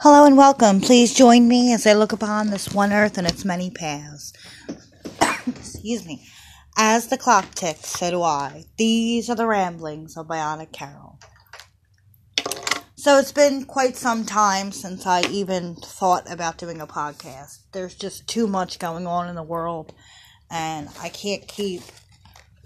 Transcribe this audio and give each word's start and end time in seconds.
Hello 0.00 0.26
and 0.26 0.36
welcome. 0.36 0.80
Please 0.80 1.14
join 1.14 1.46
me 1.46 1.72
as 1.72 1.86
I 1.86 1.94
look 1.94 2.12
upon 2.12 2.50
this 2.50 2.74
one 2.74 2.92
earth 2.92 3.16
and 3.16 3.26
its 3.26 3.44
many 3.44 3.70
paths. 3.70 4.32
Excuse 5.46 6.04
me. 6.04 6.26
As 6.76 7.06
the 7.06 7.16
clock 7.16 7.54
ticks, 7.54 7.86
so 7.86 8.10
do 8.10 8.22
I. 8.22 8.64
These 8.76 9.30
are 9.30 9.36
the 9.36 9.46
ramblings 9.46 10.16
of 10.16 10.26
Bionic 10.26 10.72
Carol. 10.72 11.20
So 12.96 13.18
it's 13.18 13.32
been 13.32 13.64
quite 13.64 13.96
some 13.96 14.26
time 14.26 14.72
since 14.72 15.06
I 15.06 15.22
even 15.30 15.76
thought 15.76 16.30
about 16.30 16.58
doing 16.58 16.80
a 16.80 16.88
podcast. 16.88 17.60
There's 17.72 17.94
just 17.94 18.26
too 18.26 18.48
much 18.48 18.80
going 18.80 19.06
on 19.06 19.28
in 19.28 19.36
the 19.36 19.42
world, 19.42 19.94
and 20.50 20.88
I 21.00 21.08
can't 21.08 21.46
keep 21.46 21.82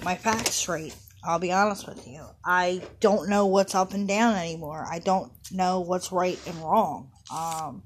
my 0.02 0.16
facts 0.16 0.54
straight. 0.54 0.96
I'll 1.22 1.38
be 1.38 1.52
honest 1.52 1.86
with 1.86 2.06
you. 2.08 2.24
I 2.44 2.82
don't 3.00 3.28
know 3.28 3.46
what's 3.46 3.74
up 3.74 3.92
and 3.92 4.08
down 4.08 4.34
anymore. 4.34 4.86
I 4.90 4.98
don't 4.98 5.30
know 5.52 5.80
what's 5.80 6.10
right 6.10 6.38
and 6.46 6.56
wrong. 6.62 7.10
Um, 7.34 7.82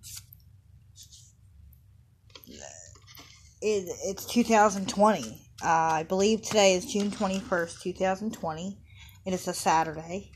it, 2.46 3.88
it's 4.04 4.24
2020. 4.26 5.48
Uh, 5.64 5.66
I 5.66 6.02
believe 6.04 6.42
today 6.42 6.74
is 6.74 6.92
June 6.92 7.10
21st, 7.10 7.82
2020. 7.82 8.78
It 9.24 9.32
is 9.32 9.46
a 9.48 9.54
Saturday. 9.54 10.32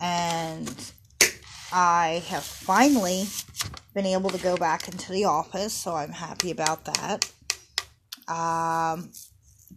And 0.00 0.92
I 1.72 2.22
have 2.28 2.44
finally 2.44 3.24
been 3.94 4.06
able 4.06 4.30
to 4.30 4.38
go 4.38 4.56
back 4.56 4.88
into 4.88 5.12
the 5.12 5.24
office, 5.24 5.72
so 5.72 5.94
I'm 5.94 6.12
happy 6.12 6.50
about 6.50 6.84
that. 6.84 7.30
Um, 8.28 9.10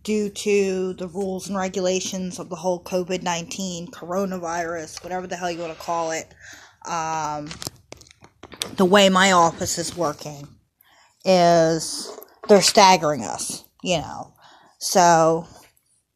due 0.04 0.30
to 0.30 0.94
the 0.94 1.08
rules 1.08 1.48
and 1.48 1.58
regulations 1.58 2.40
of 2.40 2.50
the 2.50 2.56
whole 2.56 2.84
COVID 2.84 3.24
19 3.24 3.88
coronavirus, 3.88 5.04
whatever 5.04 5.28
the 5.28 5.36
hell 5.36 5.52
you 5.52 5.60
want 5.60 5.74
to 5.74 5.80
call 5.80 6.12
it, 6.12 6.34
um, 6.86 7.50
the 8.76 8.86
way 8.86 9.10
my 9.10 9.32
office 9.32 9.78
is 9.78 9.96
working 9.96 10.48
is 11.26 12.12
they're 12.48 12.62
staggering 12.62 13.24
us, 13.24 13.66
you 13.84 13.98
know. 13.98 14.34
So 14.80 15.48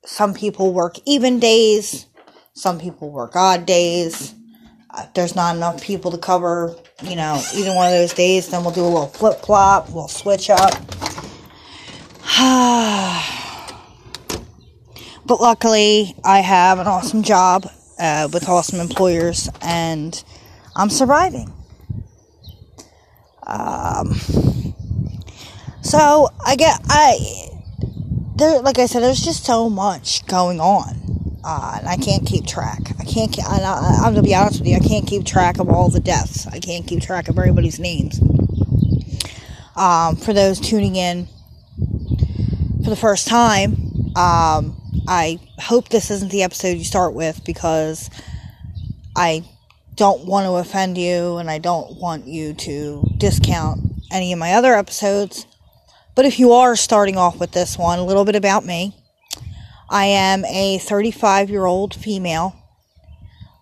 some 0.05 0.33
people 0.33 0.73
work 0.73 0.95
even 1.05 1.39
days, 1.39 2.08
some 2.53 2.80
people 2.80 3.11
work 3.11 3.36
odd 3.36 3.66
days. 3.66 4.33
If 4.97 5.14
there's 5.14 5.36
not 5.36 5.58
enough 5.58 5.83
people 5.83 6.11
to 6.11 6.17
cover, 6.17 6.73
you 7.03 7.17
know, 7.17 7.42
either 7.53 7.75
one 7.75 7.88
of 7.88 7.94
those 7.94 8.14
days, 8.14 8.49
then 8.49 8.64
we'll 8.64 8.73
do 8.73 8.81
a 8.81 8.88
little 8.88 9.08
flip 9.08 9.42
flop, 9.42 9.89
we'll 9.89 10.08
switch 10.08 10.49
up. 10.49 10.72
but 15.25 15.42
luckily, 15.42 16.16
I 16.23 16.39
have 16.39 16.80
an 16.80 16.88
awesome 16.88 17.23
job 17.23 17.67
uh, 17.99 18.30
with 18.31 18.47
awesome 18.47 18.80
employers, 18.80 19.49
and 19.61 20.23
I'm 20.75 20.89
surviving. 20.89 21.52
Um, 23.46 24.16
so 25.82 26.30
I 26.44 26.56
get 26.56 26.80
I 26.88 27.50
there 28.36 28.62
like 28.62 28.80
I 28.80 28.86
said, 28.86 29.04
there's 29.04 29.24
just 29.24 29.46
so 29.46 29.70
much 29.70 30.26
going 30.28 30.60
on, 30.60 31.40
uh, 31.44 31.78
and 31.80 31.88
I 31.88 31.96
can't 31.98 32.26
keep 32.26 32.46
track. 32.46 32.82
I 33.00 33.06
can't. 33.06 33.38
I, 33.40 34.02
I'm 34.04 34.14
gonna 34.14 34.23
be 34.23 34.36
honest 34.36 34.60
with 34.60 34.68
you. 34.68 34.76
I 34.76 34.80
can't 34.80 35.08
keep 35.08 35.26
track 35.26 35.60
of 35.60 35.70
all 35.70 35.90
the 35.90 36.00
deaths. 36.00 36.48
I 36.48 36.60
can't 36.60 36.86
keep 36.86 37.02
track 37.02 37.28
of 37.28 37.38
everybody's 37.38 37.80
names. 37.80 38.20
Um, 39.76 40.16
for 40.16 40.34
those 40.34 40.60
tuning 40.60 40.96
in 40.96 41.28
for 42.84 42.90
the 42.90 42.96
first 42.96 43.28
time, 43.28 43.73
um, 44.16 44.82
I 45.08 45.40
hope 45.60 45.90
this 45.90 46.10
isn't 46.12 46.32
the 46.32 46.44
episode 46.44 46.78
you 46.78 46.84
start 46.84 47.14
with 47.14 47.44
because 47.46 48.10
I 49.16 49.44
don't 49.96 50.26
want 50.26 50.46
to 50.46 50.56
offend 50.56 50.98
you 50.98 51.38
and 51.38 51.50
I 51.50 51.58
don't 51.58 51.98
want 52.00 52.28
you 52.28 52.54
to 52.54 53.04
discount 53.18 53.82
any 54.12 54.34
of 54.34 54.40
my 54.40 54.54
other 54.54 54.74
episodes. 54.74 55.48
But 56.16 56.26
if 56.26 56.40
you 56.40 56.54
are 56.54 56.76
starting 56.76 57.18
off 57.18 57.40
with 57.40 57.52
this 57.52 57.78
one, 57.78 58.00
a 58.00 58.06
little 58.06 58.26
bit 58.26 58.36
about 58.36 58.66
me. 58.66 58.96
I 59.89 60.05
am 60.05 60.44
a 60.45 60.80
35 60.80 61.50
year 61.50 61.66
old 61.66 61.94
female. 61.94 62.55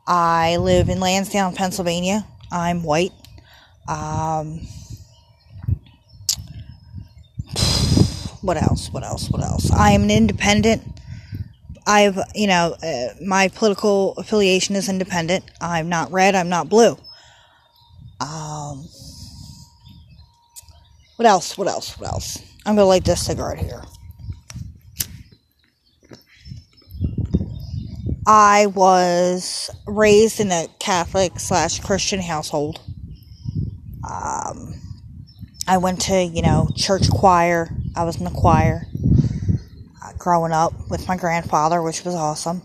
I 0.07 0.57
live 0.57 0.89
in 0.89 0.99
Lansdowne, 0.99 1.55
Pennsylvania. 1.55 2.25
I'm 2.51 2.83
white. 2.83 3.11
Um, 3.87 4.61
what 8.41 8.57
else? 8.57 8.89
What 8.91 9.03
else? 9.03 9.29
What 9.29 9.43
else? 9.43 9.71
I 9.71 9.91
am 9.91 10.03
an 10.03 10.11
independent 10.11 10.83
I've, 11.85 12.17
you 12.33 12.47
know, 12.47 12.75
uh, 12.81 13.13
my 13.25 13.49
political 13.49 14.13
affiliation 14.13 14.75
is 14.75 14.87
independent. 14.87 15.43
I'm 15.59 15.89
not 15.89 16.11
red, 16.11 16.35
I'm 16.35 16.49
not 16.49 16.69
blue. 16.69 16.97
Um, 18.21 18.87
what 21.17 21.25
else? 21.25 21.57
What 21.57 21.67
else? 21.67 21.99
What 21.99 22.09
else? 22.09 22.37
I'm 22.65 22.75
going 22.75 22.85
to 22.85 22.85
light 22.85 23.03
this 23.03 23.25
cigarette 23.25 23.59
here. 23.59 23.81
I 28.25 28.67
was 28.67 29.69
raised 29.85 30.39
in 30.39 30.51
a 30.51 30.67
Catholic 30.79 31.39
slash 31.39 31.81
Christian 31.81 32.21
household. 32.21 32.79
Um, 34.09 34.75
I 35.67 35.77
went 35.77 36.01
to, 36.03 36.23
you 36.23 36.41
know, 36.41 36.69
church 36.75 37.09
choir. 37.09 37.69
I 37.95 38.05
was 38.05 38.17
in 38.17 38.23
the 38.23 38.31
choir 38.31 38.85
growing 40.23 40.53
up 40.53 40.71
with 40.89 41.05
my 41.09 41.17
grandfather, 41.17 41.81
which 41.81 42.05
was 42.05 42.15
awesome. 42.15 42.61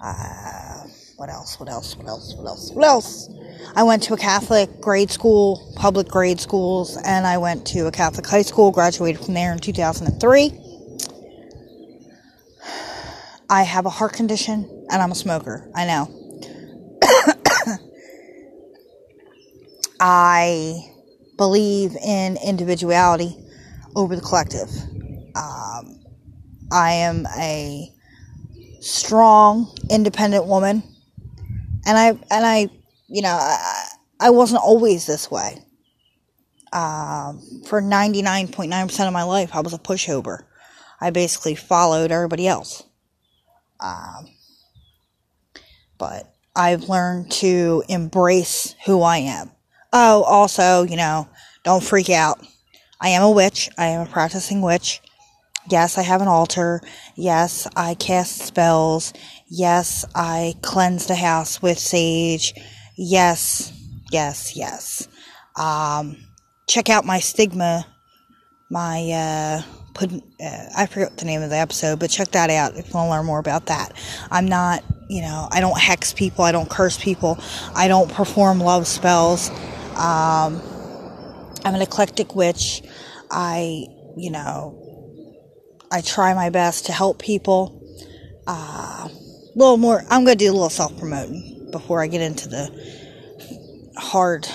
Uh, 0.00 0.82
what 1.16 1.28
else? 1.30 1.60
What 1.60 1.68
else? 1.68 1.94
What 1.96 2.08
else? 2.08 2.34
What 2.34 2.48
else? 2.48 2.72
What 2.72 2.84
else? 2.84 3.30
I 3.76 3.84
went 3.84 4.02
to 4.04 4.14
a 4.14 4.16
Catholic 4.16 4.80
grade 4.80 5.12
school, 5.12 5.72
public 5.76 6.08
grade 6.08 6.40
schools, 6.40 6.96
and 6.96 7.28
I 7.28 7.38
went 7.38 7.64
to 7.68 7.86
a 7.86 7.92
Catholic 7.92 8.26
high 8.26 8.42
school, 8.42 8.72
graduated 8.72 9.24
from 9.24 9.34
there 9.34 9.52
in 9.52 9.60
2003. 9.60 10.52
I 13.48 13.62
have 13.62 13.86
a 13.86 13.90
heart 13.90 14.14
condition 14.14 14.86
and 14.90 15.00
I'm 15.00 15.12
a 15.12 15.14
smoker. 15.14 15.70
I 15.76 15.86
know. 15.86 16.08
I 20.00 20.90
believe 21.36 21.94
in 22.04 22.36
individuality 22.44 23.36
over 23.94 24.16
the 24.16 24.22
collective. 24.22 24.68
I 26.72 26.92
am 26.92 27.26
a 27.38 27.92
strong, 28.80 29.76
independent 29.90 30.46
woman, 30.46 30.82
and 31.84 31.98
I 31.98 32.08
and 32.08 32.46
I, 32.46 32.70
you 33.08 33.20
know, 33.20 33.36
I, 33.38 33.88
I 34.18 34.30
wasn't 34.30 34.62
always 34.62 35.06
this 35.06 35.30
way. 35.30 35.58
Um, 36.72 37.42
for 37.66 37.82
ninety 37.82 38.22
nine 38.22 38.48
point 38.48 38.70
nine 38.70 38.88
percent 38.88 39.06
of 39.06 39.12
my 39.12 39.24
life, 39.24 39.54
I 39.54 39.60
was 39.60 39.74
a 39.74 39.78
pushover. 39.78 40.44
I 41.00 41.10
basically 41.10 41.54
followed 41.54 42.10
everybody 42.10 42.48
else. 42.48 42.82
Um, 43.80 44.28
but 45.98 46.32
I've 46.56 46.88
learned 46.88 47.30
to 47.32 47.82
embrace 47.88 48.74
who 48.86 49.02
I 49.02 49.18
am. 49.18 49.50
Oh, 49.92 50.22
also, 50.22 50.84
you 50.84 50.96
know, 50.96 51.28
don't 51.64 51.82
freak 51.82 52.08
out. 52.08 52.40
I 53.00 53.10
am 53.10 53.22
a 53.22 53.30
witch. 53.30 53.68
I 53.76 53.88
am 53.88 54.06
a 54.06 54.10
practicing 54.10 54.62
witch. 54.62 55.02
Yes, 55.70 55.96
I 55.96 56.02
have 56.02 56.20
an 56.20 56.28
altar. 56.28 56.80
Yes, 57.14 57.68
I 57.76 57.94
cast 57.94 58.38
spells. 58.38 59.12
Yes, 59.48 60.04
I 60.14 60.54
cleanse 60.62 61.06
the 61.06 61.14
house 61.14 61.62
with 61.62 61.78
sage. 61.78 62.54
Yes, 62.96 63.72
yes, 64.10 64.56
yes. 64.56 65.08
Um, 65.56 66.16
check 66.68 66.90
out 66.90 67.04
my 67.04 67.20
stigma, 67.20 67.86
my, 68.70 69.10
uh, 69.10 69.62
put, 69.94 70.12
uh, 70.12 70.66
I 70.76 70.86
forget 70.86 71.16
the 71.16 71.26
name 71.26 71.42
of 71.42 71.50
the 71.50 71.56
episode, 71.56 72.00
but 72.00 72.10
check 72.10 72.28
that 72.32 72.50
out 72.50 72.76
if 72.76 72.88
you 72.88 72.94
want 72.94 73.06
to 73.06 73.10
learn 73.10 73.26
more 73.26 73.38
about 73.38 73.66
that. 73.66 73.92
I'm 74.30 74.46
not, 74.46 74.82
you 75.08 75.22
know, 75.22 75.48
I 75.50 75.60
don't 75.60 75.78
hex 75.78 76.12
people, 76.12 76.44
I 76.44 76.52
don't 76.52 76.68
curse 76.70 76.98
people, 76.98 77.38
I 77.74 77.88
don't 77.88 78.10
perform 78.10 78.60
love 78.60 78.86
spells. 78.86 79.50
Um, 79.92 80.60
I'm 81.64 81.74
an 81.74 81.82
eclectic 81.82 82.34
witch. 82.34 82.82
I, 83.30 83.86
you 84.16 84.30
know, 84.30 84.81
I 85.92 86.00
try 86.00 86.32
my 86.32 86.48
best 86.48 86.86
to 86.86 86.92
help 86.92 87.18
people. 87.20 87.78
Uh, 88.46 89.08
a 89.08 89.10
little 89.54 89.76
more, 89.76 90.02
I'm 90.08 90.24
going 90.24 90.38
to 90.38 90.44
do 90.44 90.50
a 90.50 90.54
little 90.54 90.70
self 90.70 90.98
promoting 90.98 91.68
before 91.70 92.02
I 92.02 92.06
get 92.06 92.22
into 92.22 92.48
the 92.48 93.92
hard, 93.96 94.48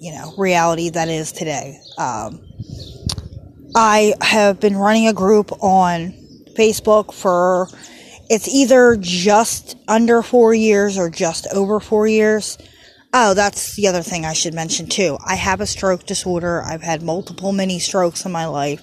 you 0.00 0.12
know, 0.12 0.32
reality 0.38 0.88
that 0.90 1.08
is 1.08 1.32
today. 1.32 1.78
Um, 1.98 2.42
I 3.76 4.14
have 4.22 4.58
been 4.58 4.76
running 4.76 5.06
a 5.06 5.12
group 5.12 5.52
on 5.62 6.14
Facebook 6.56 7.12
for 7.12 7.68
it's 8.30 8.48
either 8.48 8.96
just 8.98 9.76
under 9.86 10.22
four 10.22 10.54
years 10.54 10.96
or 10.96 11.10
just 11.10 11.46
over 11.52 11.78
four 11.78 12.06
years. 12.06 12.56
Oh, 13.12 13.34
that's 13.34 13.76
the 13.76 13.88
other 13.88 14.02
thing 14.02 14.24
I 14.24 14.32
should 14.32 14.54
mention 14.54 14.88
too. 14.88 15.18
I 15.24 15.34
have 15.34 15.60
a 15.60 15.66
stroke 15.66 16.06
disorder. 16.06 16.62
I've 16.62 16.82
had 16.82 17.02
multiple 17.02 17.52
mini 17.52 17.78
strokes 17.78 18.24
in 18.24 18.32
my 18.32 18.46
life. 18.46 18.82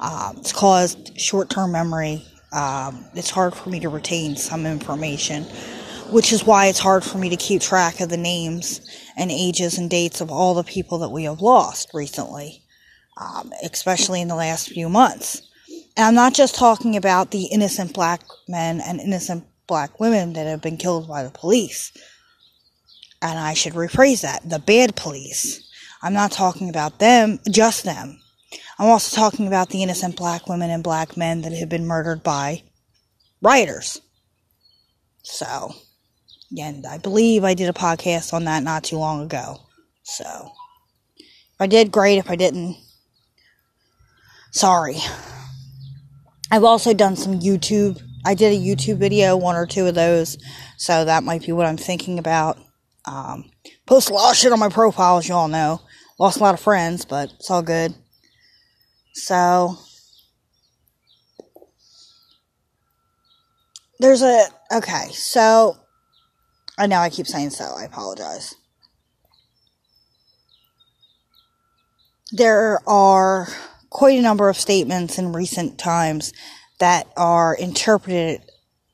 Um, 0.00 0.36
it's 0.38 0.52
caused 0.52 1.18
short 1.18 1.50
term 1.50 1.72
memory. 1.72 2.24
Um, 2.52 3.04
it's 3.14 3.30
hard 3.30 3.54
for 3.54 3.70
me 3.70 3.80
to 3.80 3.88
retain 3.88 4.36
some 4.36 4.66
information. 4.66 5.46
which 6.10 6.32
is 6.32 6.44
why 6.44 6.66
it's 6.66 6.78
hard 6.78 7.02
for 7.04 7.18
me 7.18 7.30
to 7.30 7.36
keep 7.36 7.60
track 7.62 8.00
of 8.00 8.08
the 8.08 8.16
names 8.16 8.80
and 9.16 9.30
ages 9.30 9.78
and 9.78 9.90
dates 9.90 10.20
of 10.20 10.30
all 10.30 10.54
the 10.54 10.64
people 10.64 10.98
that 10.98 11.08
we 11.10 11.24
have 11.24 11.40
lost 11.40 11.90
recently, 11.94 12.62
um, 13.16 13.52
especially 13.62 14.20
in 14.20 14.28
the 14.28 14.34
last 14.34 14.68
few 14.68 14.88
months. 14.88 15.42
And 15.96 16.06
I'm 16.06 16.14
not 16.14 16.34
just 16.34 16.54
talking 16.54 16.96
about 16.96 17.30
the 17.30 17.46
innocent 17.46 17.94
black 17.94 18.20
men 18.48 18.80
and 18.80 19.00
innocent 19.00 19.44
black 19.66 19.98
women 19.98 20.34
that 20.34 20.46
have 20.46 20.60
been 20.62 20.76
killed 20.76 21.08
by 21.08 21.22
the 21.22 21.30
police. 21.30 21.92
And 23.22 23.38
I 23.38 23.54
should 23.54 23.72
rephrase 23.74 24.22
that 24.22 24.48
the 24.48 24.58
bad 24.58 24.96
police. 24.96 25.68
I'm 26.02 26.12
not 26.12 26.32
talking 26.32 26.68
about 26.68 26.98
them, 26.98 27.38
just 27.50 27.84
them. 27.84 28.20
I'm 28.78 28.88
also 28.88 29.14
talking 29.14 29.46
about 29.46 29.70
the 29.70 29.82
innocent 29.82 30.16
black 30.16 30.48
women 30.48 30.70
and 30.70 30.82
black 30.82 31.16
men 31.16 31.42
that 31.42 31.52
have 31.52 31.68
been 31.68 31.86
murdered 31.86 32.22
by 32.22 32.62
rioters. 33.40 34.00
So, 35.22 35.74
and 36.58 36.86
I 36.86 36.98
believe 36.98 37.44
I 37.44 37.54
did 37.54 37.68
a 37.68 37.72
podcast 37.72 38.32
on 38.32 38.44
that 38.44 38.62
not 38.62 38.84
too 38.84 38.98
long 38.98 39.22
ago. 39.22 39.60
So, 40.02 40.50
if 41.16 41.60
I 41.60 41.66
did, 41.66 41.92
great. 41.92 42.18
If 42.18 42.30
I 42.30 42.36
didn't, 42.36 42.76
sorry. 44.50 44.96
I've 46.50 46.64
also 46.64 46.94
done 46.94 47.16
some 47.16 47.40
YouTube. 47.40 48.02
I 48.24 48.34
did 48.34 48.52
a 48.52 48.64
YouTube 48.64 48.98
video, 48.98 49.36
one 49.36 49.56
or 49.56 49.66
two 49.66 49.86
of 49.86 49.94
those. 49.94 50.36
So 50.78 51.04
that 51.04 51.22
might 51.22 51.46
be 51.46 51.52
what 51.52 51.66
I'm 51.66 51.76
thinking 51.76 52.18
about. 52.18 52.58
Um, 53.06 53.50
post 53.86 54.10
a 54.10 54.14
lot 54.14 54.32
of 54.32 54.36
shit 54.36 54.52
on 54.52 54.58
my 54.58 54.68
profile, 54.68 55.18
as 55.18 55.28
you 55.28 55.34
all 55.34 55.48
know. 55.48 55.80
Lost 56.18 56.38
a 56.38 56.42
lot 56.42 56.54
of 56.54 56.60
friends, 56.60 57.04
but 57.04 57.32
it's 57.38 57.50
all 57.50 57.62
good. 57.62 57.94
So, 59.14 59.78
there's 64.00 64.22
a. 64.22 64.44
Okay, 64.72 65.08
so. 65.12 65.78
I 66.76 66.88
know 66.88 66.98
I 66.98 67.08
keep 67.08 67.28
saying 67.28 67.50
so. 67.50 67.64
I 67.64 67.84
apologize. 67.84 68.56
There 72.32 72.80
are 72.88 73.46
quite 73.90 74.18
a 74.18 74.22
number 74.22 74.48
of 74.48 74.56
statements 74.56 75.18
in 75.18 75.32
recent 75.32 75.78
times 75.78 76.32
that 76.80 77.06
are 77.16 77.54
interpreted 77.54 78.40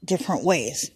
different 0.05 0.45
ways. 0.45 0.91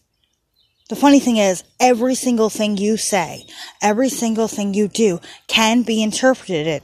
The 0.91 0.97
funny 0.97 1.20
thing 1.20 1.38
is, 1.38 1.65
every 1.81 2.15
single 2.15 2.50
thing 2.50 2.77
you 2.77 2.99
say, 2.99 3.47
every 3.81 4.11
single 4.11 4.47
thing 4.47 4.75
you 4.75 4.88
do 4.88 5.20
can 5.49 5.82
be 5.82 6.03
interpreted, 6.03 6.82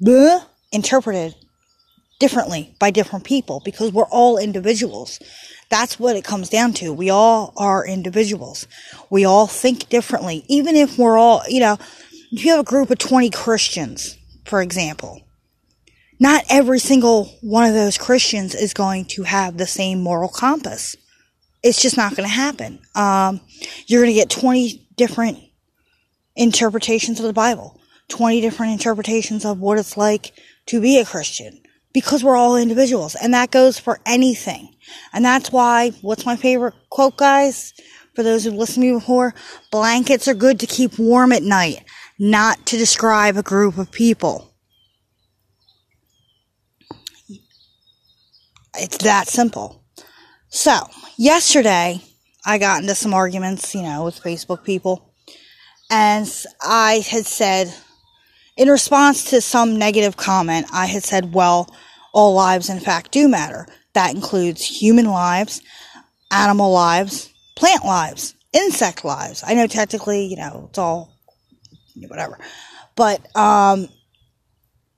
bleh, 0.00 0.44
interpreted 0.70 1.34
differently 2.18 2.74
by 2.78 2.90
different 2.90 3.24
people 3.24 3.60
because 3.64 3.92
we're 3.92 4.04
all 4.04 4.38
individuals. 4.38 5.18
That's 5.68 5.98
what 5.98 6.16
it 6.16 6.24
comes 6.24 6.48
down 6.48 6.72
to. 6.74 6.92
We 6.92 7.10
all 7.10 7.52
are 7.56 7.86
individuals. 7.86 8.66
We 9.10 9.24
all 9.24 9.46
think 9.46 9.88
differently. 9.88 10.44
Even 10.48 10.76
if 10.76 10.98
we're 10.98 11.18
all, 11.18 11.42
you 11.48 11.60
know, 11.60 11.78
if 12.32 12.44
you 12.44 12.50
have 12.50 12.60
a 12.60 12.64
group 12.64 12.90
of 12.90 12.98
20 12.98 13.30
Christians, 13.30 14.16
for 14.44 14.62
example, 14.62 15.22
not 16.18 16.44
every 16.48 16.78
single 16.78 17.26
one 17.42 17.66
of 17.66 17.74
those 17.74 17.98
Christians 17.98 18.54
is 18.54 18.74
going 18.74 19.04
to 19.06 19.22
have 19.22 19.56
the 19.56 19.66
same 19.66 20.02
moral 20.02 20.28
compass. 20.28 20.96
It's 21.62 21.80
just 21.80 21.96
not 21.96 22.16
going 22.16 22.28
to 22.28 22.34
happen. 22.34 22.80
Um, 22.94 23.40
you're 23.86 24.02
going 24.02 24.14
to 24.14 24.20
get 24.20 24.30
20 24.30 24.88
different 24.96 25.38
interpretations 26.34 27.20
of 27.20 27.26
the 27.26 27.32
Bible, 27.32 27.80
20 28.08 28.40
different 28.40 28.72
interpretations 28.72 29.44
of 29.44 29.60
what 29.60 29.78
it's 29.78 29.96
like 29.96 30.32
to 30.66 30.80
be 30.80 30.98
a 30.98 31.04
Christian 31.04 31.60
because 32.00 32.24
we're 32.24 32.36
all 32.36 32.56
individuals 32.56 33.14
and 33.14 33.34
that 33.34 33.50
goes 33.50 33.78
for 33.78 34.00
anything. 34.06 34.74
And 35.12 35.24
that's 35.24 35.52
why, 35.52 35.90
what's 36.02 36.26
my 36.26 36.36
favorite 36.36 36.74
quote, 36.90 37.16
guys? 37.16 37.74
For 38.14 38.22
those 38.22 38.44
who've 38.44 38.54
listened 38.54 38.82
to 38.82 38.92
me 38.92 38.98
before, 38.98 39.34
blankets 39.70 40.26
are 40.26 40.34
good 40.34 40.58
to 40.60 40.66
keep 40.66 40.98
warm 40.98 41.32
at 41.32 41.42
night, 41.42 41.84
not 42.18 42.66
to 42.66 42.76
describe 42.76 43.36
a 43.36 43.42
group 43.42 43.78
of 43.78 43.92
people. 43.92 44.54
It's 48.74 48.98
that 48.98 49.28
simple. 49.28 49.84
So, 50.48 50.78
yesterday, 51.16 52.00
I 52.44 52.58
got 52.58 52.80
into 52.80 52.94
some 52.94 53.14
arguments, 53.14 53.74
you 53.74 53.82
know, 53.82 54.04
with 54.04 54.20
Facebook 54.20 54.64
people. 54.64 55.14
And 55.90 56.28
I 56.62 57.04
had 57.08 57.26
said, 57.26 57.72
in 58.56 58.68
response 58.68 59.30
to 59.30 59.40
some 59.40 59.78
negative 59.78 60.16
comment, 60.16 60.66
I 60.72 60.86
had 60.86 61.04
said, 61.04 61.32
well, 61.32 61.72
all 62.12 62.34
lives 62.34 62.68
in 62.68 62.80
fact 62.80 63.12
do 63.12 63.28
matter. 63.28 63.66
That 63.94 64.14
includes 64.14 64.64
human 64.64 65.06
lives, 65.06 65.62
animal 66.30 66.72
lives, 66.72 67.32
plant 67.56 67.84
lives, 67.84 68.34
insect 68.52 69.04
lives. 69.04 69.42
I 69.46 69.54
know 69.54 69.66
technically, 69.66 70.26
you 70.26 70.36
know, 70.36 70.66
it's 70.68 70.78
all 70.78 71.14
whatever. 72.06 72.38
But, 72.94 73.24
um, 73.36 73.88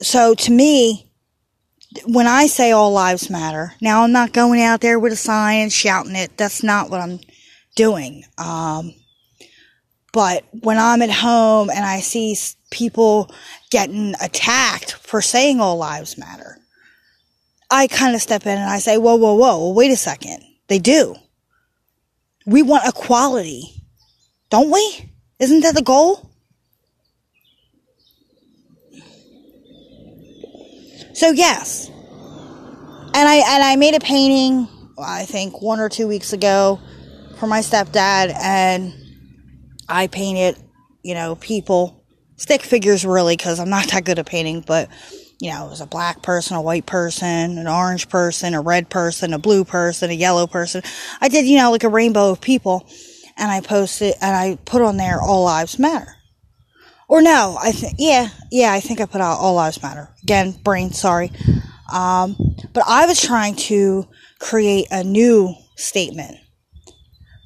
so 0.03 0.35
to 0.35 0.53
me, 0.53 1.11
when 2.07 2.27
I 2.27 2.47
say 2.47 2.73
all 2.73 2.93
lives 2.93 3.31
matter, 3.31 3.75
now 3.81 4.03
I'm 4.03 4.13
not 4.13 4.33
going 4.33 4.63
out 4.63 4.81
there 4.81 4.99
with 4.99 5.13
a 5.13 5.17
sign 5.17 5.63
and 5.63 5.73
shouting 5.73 6.15
it. 6.15 6.37
That's 6.37 6.63
not 6.63 6.91
what 6.91 7.01
I'm 7.01 7.21
doing. 7.75 8.25
Um, 8.39 8.95
but 10.13 10.45
when 10.61 10.79
I'm 10.79 11.03
at 11.03 11.11
home 11.11 11.71
and 11.71 11.85
I 11.85 12.01
see 12.01 12.37
people 12.71 13.33
getting 13.71 14.15
attacked 14.21 14.93
for 14.93 15.21
saying 15.21 15.61
all 15.61 15.77
lives 15.77 16.17
matter, 16.17 16.59
I 17.71 17.87
kind 17.87 18.15
of 18.15 18.21
step 18.21 18.43
in 18.43 18.59
and 18.59 18.69
I 18.69 18.79
say, 18.79 18.99
whoa, 18.99 19.15
whoa, 19.15 19.35
whoa, 19.35 19.73
wait 19.73 19.93
a 19.93 19.97
second. 19.97 20.43
They 20.67 20.79
do. 20.79 21.15
We 22.47 22.63
want 22.63 22.87
equality, 22.87 23.85
don't 24.49 24.71
we? 24.71 25.13
Isn't 25.39 25.61
that 25.61 25.75
the 25.75 25.83
goal? 25.83 26.31
So 31.15 31.31
yes. 31.31 31.89
And 31.89 33.29
I 33.29 33.43
and 33.47 33.63
I 33.63 33.77
made 33.77 33.95
a 33.95 34.01
painting 34.01 34.69
I 34.99 35.25
think 35.25 35.63
one 35.63 35.81
or 35.81 35.89
two 35.89 36.09
weeks 36.09 36.33
ago 36.33 36.81
for 37.39 37.47
my 37.47 37.61
stepdad 37.61 38.35
and 38.35 38.95
I 39.89 40.07
painted, 40.07 40.57
you 41.03 41.15
know, 41.15 41.37
people, 41.37 42.05
stick 42.37 42.63
figures 42.63 43.05
really 43.05 43.37
cuz 43.37 43.61
I'm 43.61 43.71
not 43.71 43.89
that 43.89 44.05
good 44.05 44.19
at 44.19 44.27
painting, 44.27 44.65
but 44.67 44.89
you 45.41 45.51
know, 45.51 45.67
it 45.67 45.71
was 45.71 45.81
a 45.81 45.87
black 45.87 46.23
person, 46.23 46.57
a 46.57 46.63
white 46.63 46.87
person, 46.87 47.59
an 47.59 47.67
orange 47.67 48.09
person, 48.09 48.55
a 48.55 48.61
red 48.61 48.91
person, 48.91 49.33
a 49.33 49.39
blue 49.39 49.65
person, 49.65 50.11
a 50.11 50.15
yellow 50.15 50.47
person. 50.47 50.83
I 51.21 51.29
did, 51.29 51.47
you 51.47 51.57
know, 51.57 51.71
like 51.71 51.85
a 51.85 51.89
rainbow 51.89 52.31
of 52.31 52.41
people 52.41 52.87
and 53.39 53.51
I 53.51 53.61
posted 53.61 54.15
and 54.21 54.37
I 54.37 54.59
put 54.65 54.83
on 54.83 54.99
there 54.99 55.21
all 55.21 55.45
lives 55.45 55.79
matter. 55.79 56.15
Or 57.09 57.23
no, 57.23 57.59
I 57.61 57.73
think, 57.73 57.95
yeah, 57.99 58.29
yeah, 58.53 58.73
I 58.73 58.79
think 58.79 59.01
I 59.01 59.05
put 59.05 59.21
out 59.21 59.39
All 59.39 59.55
Lives 59.55 59.83
Matter. 59.83 60.11
Again, 60.23 60.53
brain, 60.63 60.93
sorry. 60.93 61.33
Um, 61.93 62.37
but 62.73 62.85
I 62.87 63.07
was 63.07 63.21
trying 63.21 63.57
to 63.57 64.07
create 64.39 64.87
a 64.93 65.03
new 65.03 65.53
statement. 65.75 66.37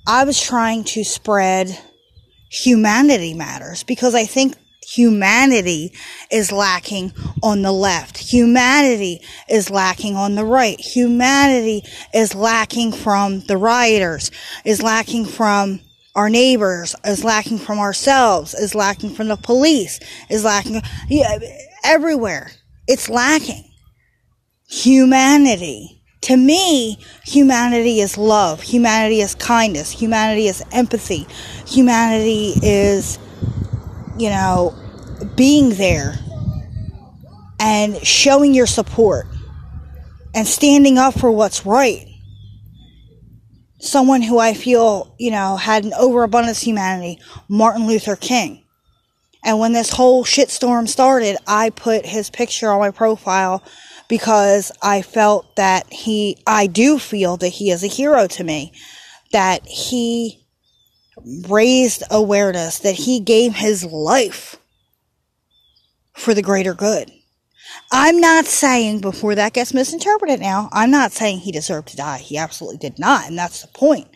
I 0.07 0.25
was 0.25 0.39
trying 0.39 0.85
to 0.85 1.03
spread 1.03 1.79
humanity 2.51 3.33
matters 3.33 3.85
because 3.85 4.15
I 4.15 4.27
think 4.27 4.55
humanity 4.95 5.93
is 6.31 6.53
lacking 6.53 7.13
on 7.43 7.63
the 7.63 7.73
left. 7.73 8.19
Humanity 8.19 9.21
is 9.49 9.71
lacking 9.71 10.17
on 10.17 10.35
the 10.35 10.45
right. 10.45 10.79
Humanity 10.81 11.83
is 12.13 12.35
lacking 12.35 12.93
from 12.93 13.41
the 13.41 13.57
rioters, 13.57 14.31
is 14.65 14.83
lacking 14.83 15.25
from 15.25 15.81
our 16.15 16.31
neighbors, 16.31 16.95
is 17.05 17.25
lacking 17.25 17.59
from 17.59 17.79
ourselves, 17.79 18.55
is 18.55 18.75
lacking 18.75 19.11
from 19.11 19.29
the 19.29 19.37
police, 19.37 19.99
is 20.31 20.45
lacking 20.45 20.81
yeah, 21.09 21.39
everywhere. 21.85 22.51
It's 22.87 23.09
lacking. 23.09 23.65
Humanity. 24.69 26.03
To 26.23 26.37
me, 26.37 26.99
humanity 27.25 28.01
is 28.01 28.17
love. 28.17 28.63
Humanity 28.63 29.21
is 29.21 29.35
kindness. 29.35 29.91
Humanity 29.91 30.47
is 30.47 30.63
empathy. 30.73 31.27
Humanity 31.67 32.55
is, 32.63 33.19
you 34.17 34.31
know, 34.31 34.75
being 35.25 35.71
there 35.71 36.19
and 37.59 37.97
showing 38.07 38.55
your 38.55 38.67
support 38.67 39.27
and 40.35 40.47
standing 40.47 40.99
up 40.99 41.19
for 41.19 41.31
what's 41.31 41.65
right 41.65 42.09
someone 43.85 44.23
who 44.23 44.39
I 44.39 44.55
feel, 44.55 45.15
you 45.19 45.31
know, 45.31 45.57
had 45.57 45.85
an 45.85 45.93
overabundance 45.95 46.59
of 46.59 46.67
humanity, 46.67 47.21
Martin 47.49 47.87
Luther 47.87 48.17
King. 48.17 48.65
And 49.45 49.59
when 49.59 49.73
this 49.73 49.91
whole 49.91 50.25
shitstorm 50.25 50.89
started, 50.89 51.37
I 51.47 51.71
put 51.71 52.07
his 52.07 52.31
picture 52.31 52.71
on 52.71 52.81
my 52.81 52.91
profile 52.91 53.63
because 54.09 54.73
I 54.83 55.03
felt 55.03 55.57
that 55.57 55.93
he, 55.93 56.39
I 56.47 56.67
do 56.67 56.99
feel 56.99 57.37
that 57.39 57.49
he 57.49 57.71
is 57.71 57.85
a 57.85 57.89
hero 57.89 58.27
to 58.29 58.45
me, 58.45 58.73
that 59.33 59.67
he 59.67 60.41
raised 61.47 62.03
awareness, 62.11 62.79
that 62.81 62.95
he 62.95 63.21
gave 63.21 63.55
his 63.55 63.85
life 63.85 64.57
for 66.15 66.35
the 66.35 66.43
greater 66.43 66.75
good. 66.75 67.11
I'm 67.93 68.21
not 68.21 68.45
saying, 68.45 69.01
before 69.01 69.35
that 69.35 69.53
gets 69.53 69.75
misinterpreted 69.75 70.41
now, 70.41 70.69
I'm 70.73 70.91
not 70.91 71.13
saying 71.13 71.41
he 71.41 71.53
deserved 71.53 71.89
to 71.89 71.97
die. 71.97 72.19
He 72.19 72.37
absolutely 72.39 72.79
did 72.79 72.99
not, 72.99 73.27
and 73.27 73.39
that's 73.39 73.63
the 73.63 73.69
point. 73.69 74.09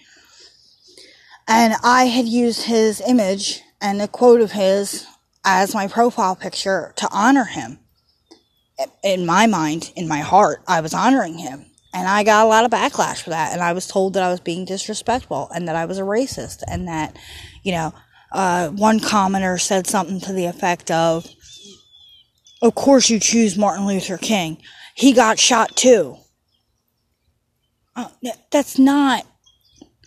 And 1.47 1.75
I 1.83 2.05
had 2.05 2.27
used 2.27 2.65
his 2.65 3.01
image 3.01 3.63
and 3.81 4.03
a 4.03 4.09
quote 4.09 4.41
of 4.41 4.53
his 4.53 5.07
as 5.45 5.75
my 5.75 5.89
profile 5.89 6.37
picture 6.37 6.93
to 6.97 7.09
honor 7.11 7.45
him. 7.45 7.79
In 9.03 9.25
my 9.25 9.47
mind, 9.47 9.93
in 9.97 10.07
my 10.07 10.21
heart, 10.21 10.63
I 10.69 10.81
was 10.83 10.95
honoring 10.95 11.39
him. 11.39 11.65
And 11.95 12.07
I 12.07 12.23
got 12.23 12.45
a 12.45 12.49
lot 12.49 12.65
of 12.65 12.71
backlash 12.71 13.23
for 13.23 13.31
that. 13.31 13.53
And 13.53 13.63
I 13.63 13.73
was 13.73 13.87
told 13.87 14.13
that 14.13 14.23
I 14.23 14.31
was 14.31 14.41
being 14.41 14.67
disrespectful 14.67 15.49
and 15.55 15.67
that 15.67 15.75
I 15.75 15.87
was 15.87 15.99
a 15.99 16.03
racist 16.03 16.63
and 16.69 16.87
that, 16.87 17.17
you 17.63 17.73
know, 17.73 17.95
uh, 18.31 18.69
one 18.69 19.01
commenter 19.01 19.59
said 19.59 19.87
something 19.87 20.21
to 20.21 20.35
the 20.35 20.45
effect 20.45 20.91
of, 20.91 21.27
of 22.63 22.75
course 22.75 23.11
you 23.11 23.21
choose 23.21 23.57
Martin 23.57 23.87
Luther 23.87 24.19
King. 24.19 24.59
He 24.95 25.13
got 25.13 25.39
shot 25.39 25.77
too. 25.77 26.17
Uh, 27.95 28.09
that's 28.51 28.79
not. 28.79 29.27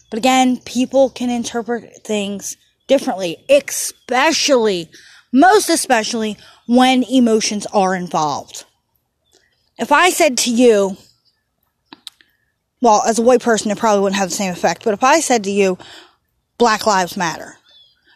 But 0.10 0.18
again, 0.18 0.58
people 0.66 1.10
can 1.10 1.30
interpret 1.30 2.04
things 2.04 2.58
differently, 2.88 3.38
especially, 3.50 4.90
most 5.32 5.70
especially, 5.70 6.38
when 6.68 7.04
emotions 7.04 7.66
are 7.68 7.96
involved. 7.96 8.66
If 9.78 9.92
I 9.92 10.10
said 10.10 10.38
to 10.40 10.52
you, 10.52 10.98
well, 12.82 13.04
as 13.08 13.20
a 13.20 13.22
white 13.22 13.42
person, 13.42 13.72
it 13.72 13.78
probably 13.78 14.02
wouldn't 14.02 14.20
have 14.20 14.30
the 14.30 14.36
same 14.36 14.52
effect, 14.52 14.84
but 14.84 14.94
if 14.94 15.04
I 15.04 15.22
said 15.22 15.44
to 15.46 15.52
you, 15.52 15.78
Black 16.58 16.86
Lives 16.86 17.16
Matter, 17.16 17.56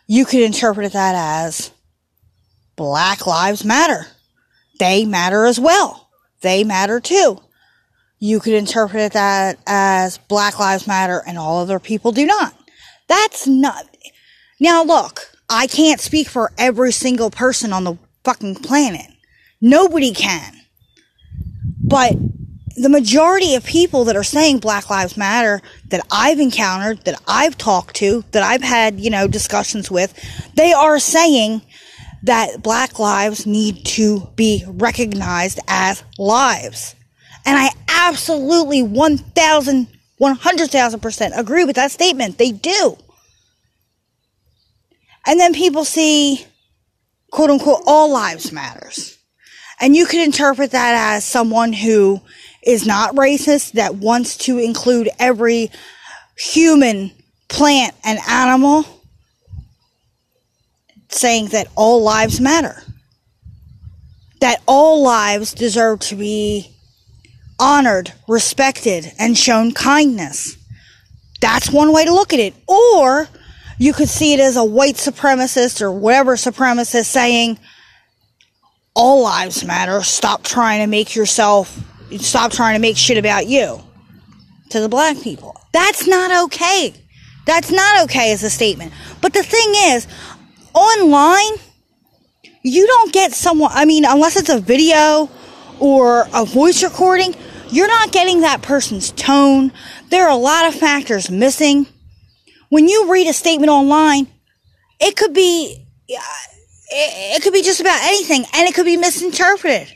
you 0.07 0.25
could 0.25 0.41
interpret 0.41 0.93
that 0.93 1.15
as 1.15 1.71
Black 2.75 3.25
Lives 3.25 3.63
Matter. 3.63 4.07
They 4.79 5.05
matter 5.05 5.46
as 5.46 5.60
well. 5.60 6.10
They 6.41 6.63
matter 6.63 7.00
too. 7.00 7.41
You 8.20 8.39
could 8.39 8.53
interpret 8.53 9.13
that 9.13 9.60
as 9.67 10.17
Black 10.17 10.60
Lives 10.60 10.88
Matter 10.88 11.22
and 11.25 11.38
all 11.38 11.60
other 11.60 11.79
people 11.79 12.12
do 12.12 12.25
not. 12.25 12.55
That's 13.08 13.46
not. 13.46 13.86
Now, 14.60 14.84
look, 14.84 15.32
I 15.50 15.67
can't 15.67 16.00
speak 16.00 16.27
for 16.27 16.51
every 16.58 16.91
single 16.91 17.29
person 17.29 17.74
on 17.74 17.84
the 17.84 17.98
fucking 18.24 18.55
planet. 18.55 19.12
Nobody 19.62 20.12
can. 20.12 20.62
But 21.82 22.15
the 22.75 22.89
majority 22.89 23.55
of 23.55 23.63
people 23.63 24.05
that 24.05 24.15
are 24.15 24.24
saying 24.24 24.60
Black 24.60 24.89
Lives 24.89 25.17
Matter 25.17 25.62
that 25.89 26.05
I've 26.12 26.39
encountered, 26.39 27.05
that 27.05 27.22
I've 27.27 27.58
talked 27.58 27.96
to, 27.98 28.24
that 28.32 28.44
I've 28.44 28.63
had, 28.63 29.00
you 29.00 29.10
know, 29.10 29.27
discussions 29.27 29.91
with, 29.91 30.13
they 30.55 30.74
are 30.74 31.00
saying 31.00 31.62
that 32.25 32.62
Black 32.62 33.00
lives 33.00 33.46
need 33.46 33.86
to 33.86 34.27
be 34.36 34.63
recognized 34.67 35.60
as 35.67 36.03
lives. 36.17 36.96
And 37.46 37.58
I 37.58 37.70
absolutely 37.88 38.82
1,000, 38.82 39.88
100,000% 40.20 41.38
agree 41.38 41.65
with 41.65 41.75
that 41.75 41.91
statement. 41.91 42.38
They 42.38 42.51
do. 42.51 42.98
And 45.27 45.39
then 45.39 45.53
people 45.53 45.86
see, 45.86 46.46
quote 47.32 47.50
unquote, 47.51 47.84
all 47.86 48.12
lives 48.12 48.51
matters. 48.51 49.17
And 49.79 49.96
you 49.96 50.05
could 50.05 50.22
interpret 50.22 50.72
that 50.72 51.15
as 51.15 51.25
someone 51.25 51.74
who 51.74 52.22
is 52.63 52.88
not 52.88 53.15
racist, 53.15 53.74
that 53.74 53.96
wants 53.96 54.38
to 54.38 54.58
include 54.58 55.10
every 55.20 55.70
human, 56.38 57.12
plant, 57.50 57.94
and 58.03 58.20
animal, 58.27 58.86
saying 61.15 61.48
that 61.48 61.67
all 61.75 62.03
lives 62.03 62.39
matter. 62.39 62.81
That 64.41 64.62
all 64.67 65.01
lives 65.03 65.53
deserve 65.53 66.00
to 66.01 66.15
be 66.15 66.75
honored, 67.60 68.13
respected, 68.27 69.12
and 69.17 69.38
shown 69.38 69.72
kindness. 69.72 70.57
That's 71.41 71.72
one 71.72 71.93
way 71.93 72.05
to 72.05 72.13
look 72.13 72.34
at 72.34 72.39
it. 72.39 72.53
Or 72.67 73.27
you 73.77 73.93
could 73.93 74.10
see 74.10 74.34
it 74.34 74.39
as 74.39 74.55
a 74.55 74.63
white 74.63 74.95
supremacist 74.95 75.81
or 75.81 75.91
whatever 75.91 76.36
supremacist 76.36 77.05
saying, 77.05 77.60
all 78.95 79.24
lives 79.24 79.63
matter. 79.63 80.01
Stop 80.01 80.43
trying 80.43 80.81
to 80.81 80.88
make 80.88 81.15
yourself 81.15 81.77
stop 82.19 82.51
trying 82.51 82.75
to 82.75 82.79
make 82.79 82.95
shit 82.95 83.17
about 83.17 83.48
you 83.48 83.81
to 84.69 84.79
the 84.79 84.89
black 84.89 85.19
people. 85.22 85.60
That's 85.74 86.07
not 86.07 86.45
okay. 86.45 86.93
That's 87.45 87.72
not 87.72 88.03
okay 88.05 88.31
as 88.31 88.41
a 88.43 88.50
statement. 88.50 88.93
But 89.22 89.34
the 89.34 89.43
thing 89.43 89.74
is, 89.75 90.07
online, 90.75 91.58
you 92.62 92.86
don't 92.86 93.13
get 93.13 93.34
someone, 93.34 93.72
I 93.74 93.86
mean, 93.86 94.05
unless 94.05 94.36
it's 94.36 94.50
a 94.50 94.60
video 94.60 95.29
or 95.79 96.27
a 96.34 96.46
voice 96.46 96.84
recording, 96.84 97.34
you're 97.70 97.88
not 97.88 98.12
getting 98.12 98.41
that 98.41 98.62
person's 98.62 99.12
tone. 99.12 99.72
There 100.10 100.25
are 100.25 100.29
a 100.29 100.36
lot 100.36 100.67
of 100.67 100.75
factors 100.75 101.29
missing. 101.29 101.88
When 102.70 102.88
you 102.88 103.12
read 103.12 103.27
a 103.27 103.34
statement 103.34 103.72
online, 103.72 104.27
it 105.00 105.15
could 105.15 105.34
be, 105.34 105.86
uh, 106.10 106.22
it 106.91 107.41
could 107.41 107.53
be 107.53 107.62
just 107.62 107.79
about 107.79 108.01
anything 108.03 108.46
and 108.53 108.67
it 108.67 108.75
could 108.75 108.86
be 108.86 108.98
misinterpreted 108.98 109.96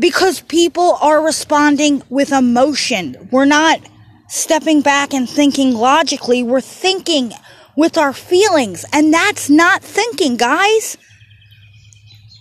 because 0.00 0.40
people 0.40 0.96
are 1.00 1.24
responding 1.24 2.02
with 2.08 2.32
emotion. 2.32 3.28
We're 3.30 3.44
not 3.44 3.80
stepping 4.28 4.80
back 4.80 5.12
and 5.12 5.28
thinking 5.28 5.74
logically. 5.74 6.42
We're 6.42 6.60
thinking 6.60 7.32
with 7.80 7.96
our 7.96 8.12
feelings. 8.12 8.84
And 8.92 9.12
that's 9.12 9.48
not 9.48 9.82
thinking, 9.82 10.36
guys. 10.36 10.98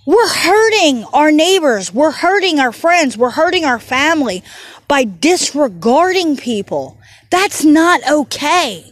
We're 0.05 0.27
hurting 0.27 1.05
our 1.13 1.31
neighbors. 1.31 1.93
We're 1.93 2.11
hurting 2.11 2.59
our 2.59 2.73
friends. 2.73 3.17
We're 3.17 3.29
hurting 3.31 3.63
our 3.63 3.79
family 3.79 4.43
by 4.87 5.05
disregarding 5.05 6.35
people. 6.35 6.99
That's 7.29 7.63
not 7.63 8.01
okay. 8.07 8.83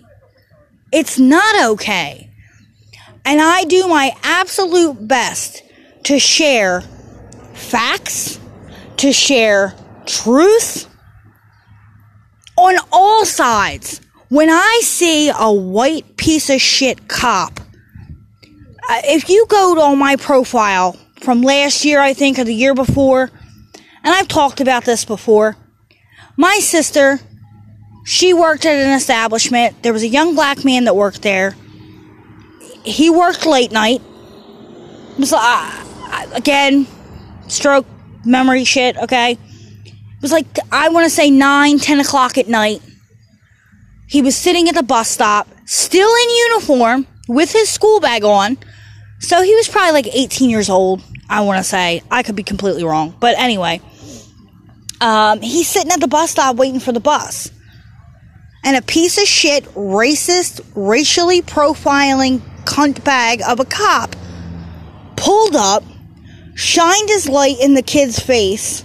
It's 0.94 1.20
not 1.20 1.72
okay. 1.72 2.30
And 3.26 3.42
I 3.42 3.66
do 3.66 3.88
my 3.88 4.16
absolute 4.24 5.06
best 5.06 5.64
to 6.04 6.18
share 6.18 6.82
facts 7.54 8.40
to 8.98 9.12
share 9.12 9.76
truth 10.06 10.88
on 12.56 12.78
all 12.92 13.26
sides. 13.26 14.02
When 14.30 14.50
I 14.50 14.82
see 14.84 15.30
a 15.30 15.52
white 15.52 16.18
piece 16.18 16.50
of 16.50 16.60
shit 16.60 17.08
cop, 17.08 17.62
uh, 18.90 19.02
if 19.06 19.30
you 19.30 19.46
go 19.48 19.76
to 19.76 19.96
my 19.96 20.18
profile 20.18 20.98
from 21.22 21.42
last 21.42 21.86
year, 21.86 22.02
I 22.02 22.14
think, 22.14 22.38
or 22.38 22.44
the 22.44 22.54
year 22.54 22.74
before, 22.74 23.32
and 24.04 24.16
I've 24.16 24.28
talked 24.28 24.60
about 24.60 24.84
this 24.84 25.06
before, 25.06 25.56
my 26.36 26.60
sister, 26.60 27.20
she 28.06 28.34
worked 28.34 28.66
at 28.66 28.76
an 28.76 28.94
establishment. 28.94 29.82
There 29.82 29.94
was 29.94 30.04
a 30.04 30.08
young 30.08 30.36
black 30.36 30.66
man 30.66 30.84
that 30.86 30.96
worked 30.96 31.22
there. 31.22 31.56
He 32.84 33.10
worked 33.10 33.46
late 33.46 33.72
night. 33.72 34.02
Was, 35.18 35.32
uh, 35.34 36.32
again, 36.34 36.86
stroke 37.48 37.86
memory 38.26 38.66
shit, 38.66 38.98
okay? 38.98 39.38
It 39.86 40.22
was 40.22 40.32
like, 40.34 40.46
I 40.72 40.90
want 40.90 41.06
to 41.06 41.10
say 41.10 41.32
9, 41.32 41.80
10 41.80 42.00
o'clock 42.02 42.38
at 42.38 42.48
night. 42.50 42.82
He 44.08 44.22
was 44.22 44.36
sitting 44.36 44.70
at 44.70 44.76
the 44.76 44.84
bus 44.84 45.10
stop, 45.10 45.48
still 45.66 46.10
in 46.10 46.30
uniform, 46.52 47.08
with 47.28 47.52
his 47.52 47.70
school 47.70 48.00
bag 48.00 48.24
on. 48.24 48.58
So 49.20 49.42
he 49.42 49.54
was 49.56 49.68
probably 49.68 49.92
like 49.92 50.08
18 50.08 50.50
years 50.50 50.70
old, 50.70 51.04
I 51.30 51.42
want 51.42 51.58
to 51.58 51.64
say. 51.64 52.02
I 52.10 52.24
could 52.24 52.36
be 52.36 52.44
completely 52.44 52.84
wrong. 52.84 53.16
But 53.20 53.38
anyway, 53.38 53.82
um, 55.02 55.42
he's 55.42 55.68
sitting 55.68 55.92
at 55.92 56.00
the 56.00 56.08
bus 56.08 56.32
stop 56.32 56.56
waiting 56.56 56.80
for 56.80 56.92
the 56.92 57.00
bus. 57.00 57.52
And 58.64 58.76
a 58.76 58.82
piece 58.82 59.18
of 59.18 59.26
shit, 59.26 59.66
racist, 59.76 60.62
racially 60.76 61.42
profiling 61.42 62.42
cunt 62.64 63.04
bag 63.04 63.42
of 63.48 63.60
a 63.60 63.66
cop 63.66 64.16
pulled 65.16 65.56
up 65.56 65.84
shined 66.56 67.10
his 67.10 67.30
light 67.30 67.60
in 67.62 67.76
the 67.76 67.82
kid's 67.82 68.20
face. 68.20 68.82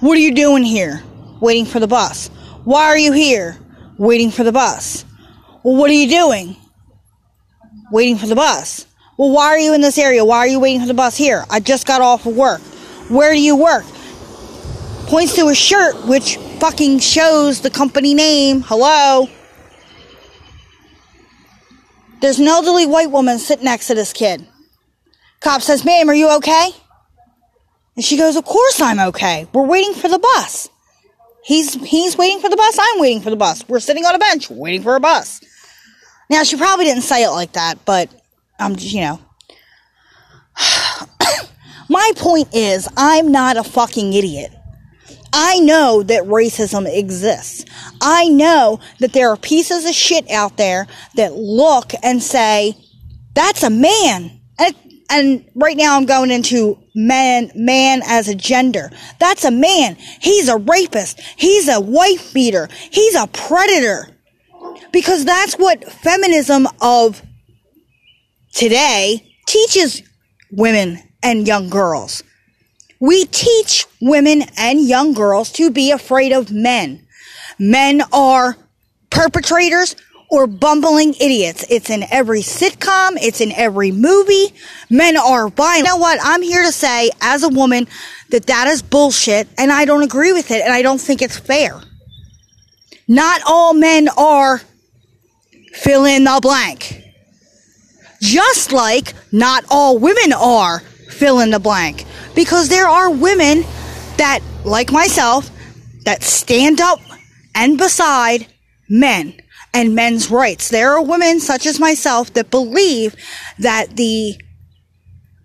What 0.00 0.16
are 0.16 0.20
you 0.20 0.34
doing 0.34 0.64
here? 0.64 1.02
Waiting 1.40 1.66
for 1.66 1.80
the 1.80 1.86
bus. 1.86 2.28
Why 2.64 2.84
are 2.84 2.98
you 2.98 3.12
here? 3.12 3.58
Waiting 3.98 4.30
for 4.30 4.44
the 4.44 4.52
bus. 4.52 5.04
Well, 5.62 5.76
what 5.76 5.90
are 5.90 5.94
you 5.94 6.08
doing? 6.08 6.56
Waiting 7.90 8.16
for 8.16 8.26
the 8.26 8.34
bus. 8.34 8.86
Well, 9.16 9.30
why 9.30 9.46
are 9.46 9.58
you 9.58 9.74
in 9.74 9.80
this 9.80 9.98
area? 9.98 10.24
Why 10.24 10.38
are 10.38 10.48
you 10.48 10.58
waiting 10.58 10.80
for 10.80 10.86
the 10.86 10.94
bus 10.94 11.16
here? 11.16 11.44
I 11.48 11.60
just 11.60 11.86
got 11.86 12.00
off 12.00 12.26
of 12.26 12.36
work. 12.36 12.60
Where 13.08 13.32
do 13.32 13.40
you 13.40 13.56
work? 13.56 13.84
Points 15.06 15.36
to 15.36 15.48
a 15.48 15.54
shirt 15.54 16.06
which 16.06 16.36
fucking 16.58 16.98
shows 16.98 17.60
the 17.60 17.70
company 17.70 18.14
name. 18.14 18.62
Hello? 18.62 19.28
There's 22.20 22.38
an 22.38 22.48
elderly 22.48 22.86
white 22.86 23.10
woman 23.10 23.38
sitting 23.38 23.66
next 23.66 23.86
to 23.88 23.94
this 23.94 24.12
kid. 24.12 24.46
Cop 25.40 25.60
says, 25.60 25.84
Ma'am, 25.84 26.08
are 26.08 26.14
you 26.14 26.34
okay? 26.36 26.70
And 27.96 28.04
she 28.04 28.16
goes, 28.16 28.36
Of 28.36 28.44
course 28.44 28.80
I'm 28.80 28.98
okay. 28.98 29.46
We're 29.52 29.66
waiting 29.66 29.92
for 29.92 30.08
the 30.08 30.18
bus. 30.18 30.70
He's 31.44 31.74
he's 31.74 32.16
waiting 32.16 32.40
for 32.40 32.48
the 32.48 32.56
bus, 32.56 32.78
I'm 32.80 33.00
waiting 33.00 33.20
for 33.20 33.30
the 33.30 33.36
bus. 33.36 33.68
We're 33.68 33.80
sitting 33.80 34.04
on 34.04 34.14
a 34.14 34.18
bench 34.18 34.50
waiting 34.50 34.82
for 34.82 34.96
a 34.96 35.00
bus. 35.00 35.40
Now 36.30 36.42
she 36.42 36.56
probably 36.56 36.86
didn't 36.86 37.02
say 37.02 37.22
it 37.24 37.30
like 37.30 37.52
that, 37.52 37.84
but 37.84 38.10
I'm 38.58 38.72
um, 38.72 38.78
you 38.80 39.00
know. 39.02 39.20
My 41.88 42.12
point 42.16 42.54
is, 42.54 42.88
I'm 42.96 43.30
not 43.30 43.56
a 43.58 43.64
fucking 43.64 44.14
idiot. 44.14 44.52
I 45.34 45.58
know 45.58 46.02
that 46.04 46.22
racism 46.22 46.86
exists. 46.86 47.64
I 48.00 48.28
know 48.28 48.78
that 49.00 49.12
there 49.12 49.30
are 49.30 49.36
pieces 49.36 49.84
of 49.84 49.92
shit 49.92 50.30
out 50.30 50.56
there 50.56 50.86
that 51.16 51.34
look 51.34 51.92
and 52.02 52.22
say, 52.22 52.74
that's 53.34 53.64
a 53.64 53.70
man. 53.70 54.40
And, 54.58 54.74
and 55.10 55.50
right 55.56 55.76
now 55.76 55.96
I'm 55.96 56.06
going 56.06 56.30
into 56.30 56.78
man, 56.94 57.50
man 57.54 58.02
as 58.06 58.28
a 58.28 58.34
gender. 58.34 58.90
That's 59.18 59.44
a 59.44 59.50
man. 59.50 59.96
He's 60.20 60.48
a 60.48 60.56
rapist. 60.56 61.20
He's 61.36 61.68
a 61.68 61.80
wife 61.80 62.32
beater. 62.32 62.68
He's 62.90 63.14
a 63.14 63.26
predator. 63.26 64.08
Because 64.92 65.24
that's 65.24 65.54
what 65.54 65.84
feminism 65.84 66.68
of 66.80 67.22
today 68.52 69.26
teaches 69.46 70.02
women 70.52 70.98
and 71.22 71.46
young 71.46 71.68
girls. 71.68 72.22
We 73.00 73.24
teach 73.26 73.86
women 74.00 74.44
and 74.56 74.86
young 74.86 75.12
girls 75.12 75.52
to 75.52 75.70
be 75.70 75.90
afraid 75.90 76.32
of 76.32 76.52
men. 76.52 77.06
Men 77.58 78.02
are 78.12 78.56
perpetrators 79.10 79.96
or 80.34 80.48
bumbling 80.48 81.14
idiots. 81.14 81.64
It's 81.70 81.88
in 81.90 82.02
every 82.10 82.40
sitcom. 82.40 83.12
It's 83.22 83.40
in 83.40 83.52
every 83.52 83.92
movie. 83.92 84.52
Men 84.90 85.16
are 85.16 85.48
violent. 85.48 85.78
You 85.78 85.84
know 85.84 85.96
what? 85.96 86.18
I'm 86.20 86.42
here 86.42 86.64
to 86.64 86.72
say, 86.72 87.10
as 87.20 87.44
a 87.44 87.48
woman, 87.48 87.86
that 88.30 88.46
that 88.46 88.66
is 88.66 88.82
bullshit, 88.82 89.46
and 89.56 89.70
I 89.70 89.84
don't 89.84 90.02
agree 90.02 90.32
with 90.32 90.50
it, 90.50 90.60
and 90.62 90.72
I 90.72 90.82
don't 90.82 91.00
think 91.00 91.22
it's 91.22 91.38
fair. 91.38 91.80
Not 93.06 93.42
all 93.46 93.74
men 93.74 94.08
are 94.18 94.60
fill 95.72 96.04
in 96.04 96.24
the 96.24 96.40
blank. 96.42 97.00
Just 98.20 98.72
like 98.72 99.14
not 99.30 99.64
all 99.70 99.98
women 99.98 100.32
are 100.32 100.80
fill 101.10 101.38
in 101.38 101.50
the 101.50 101.60
blank. 101.60 102.06
Because 102.34 102.68
there 102.70 102.88
are 102.88 103.08
women 103.08 103.62
that, 104.16 104.40
like 104.64 104.90
myself, 104.90 105.48
that 106.04 106.24
stand 106.24 106.80
up 106.80 106.98
and 107.54 107.78
beside 107.78 108.48
men 108.88 109.40
and 109.74 109.94
men's 109.94 110.30
rights. 110.30 110.70
There 110.70 110.92
are 110.92 111.02
women 111.02 111.40
such 111.40 111.66
as 111.66 111.80
myself 111.80 112.32
that 112.34 112.50
believe 112.50 113.16
that 113.58 113.96
the 113.96 114.40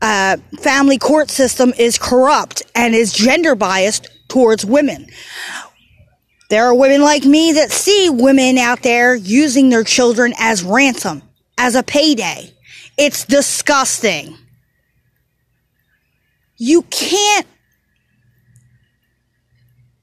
uh, 0.02 0.38
family 0.60 0.98
court 0.98 1.30
system 1.30 1.74
is 1.78 1.98
corrupt 1.98 2.62
and 2.76 2.96
is 2.96 3.12
gender 3.12 3.56
biased 3.56 4.08
towards 4.30 4.64
women. 4.64 5.08
There 6.50 6.66
are 6.66 6.74
women 6.74 7.02
like 7.02 7.26
me 7.26 7.54
that 7.54 7.72
see 7.72 8.10
women 8.10 8.58
out 8.58 8.82
there 8.82 9.16
using 9.16 9.70
their 9.70 9.84
children 9.84 10.34
as 10.40 10.64
ransom, 10.64 11.22
as 11.58 11.76
a 11.76 11.84
payday. 11.84 12.54
It's 12.98 13.26
disgusting. 13.26 14.36
You 16.58 16.84
can't, 16.84 17.48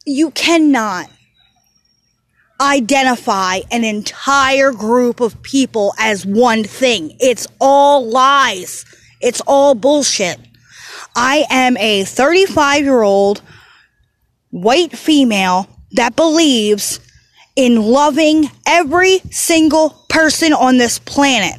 you 0.04 0.30
cannot 0.30 1.10
identify 2.60 3.60
an 3.70 3.84
entire 3.84 4.72
group 4.72 5.20
of 5.20 5.42
people 5.42 5.94
as 5.98 6.24
one 6.24 6.64
thing. 6.64 7.16
It's 7.20 7.46
all 7.60 8.08
lies. 8.08 8.84
It's 9.20 9.40
all 9.46 9.74
bullshit. 9.74 10.38
I 11.14 11.44
am 11.50 11.76
a 11.76 12.04
35 12.04 12.82
year 12.82 13.02
old 13.02 13.42
white 14.50 14.96
female 14.96 15.68
that 15.92 16.16
believes 16.16 17.00
in 17.56 17.80
loving 17.80 18.50
every 18.66 19.18
single 19.30 19.90
person 20.08 20.52
on 20.52 20.76
this 20.76 20.98
planet. 20.98 21.58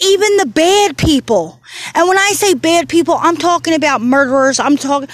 Even 0.00 0.36
the 0.36 0.46
bad 0.46 0.98
people. 0.98 1.60
And 1.94 2.06
when 2.08 2.18
I 2.18 2.32
say 2.34 2.54
bad 2.54 2.88
people, 2.88 3.14
I'm 3.18 3.36
talking 3.36 3.74
about 3.74 4.00
murderers. 4.00 4.58
I'm 4.58 4.76
talking 4.76 5.08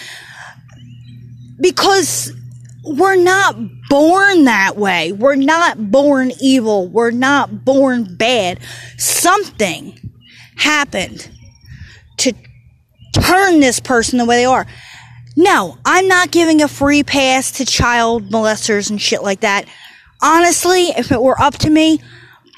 because 1.61 2.33
we're 2.85 3.17
not 3.17 3.57
born 3.89 4.45
that 4.45 4.77
way. 4.77 5.13
We're 5.13 5.35
not 5.37 5.91
born 5.91 6.33
evil. 6.41 6.89
We're 6.89 7.11
not 7.11 7.65
born 7.65 8.17
bad. 8.17 8.61
Something 8.97 9.99
happened 10.57 11.31
to 12.19 12.33
turn 13.13 13.61
this 13.61 13.81
person 13.81 14.19
the 14.19 14.25
way 14.25 14.37
they 14.37 14.45
are. 14.45 14.67
No, 15.37 15.79
I'm 15.85 16.09
not 16.09 16.31
giving 16.31 16.63
a 16.63 16.69
free 16.69 17.03
pass 17.03 17.53
to 17.53 17.65
child 17.65 18.31
molesters 18.31 18.91
and 18.91 19.01
shit 19.01 19.23
like 19.23 19.41
that. 19.41 19.67
Honestly, 20.23 20.89
if 20.89 21.13
it 21.13 21.21
were 21.21 21.41
up 21.41 21.55
to 21.59 21.71
me, 21.71 22.01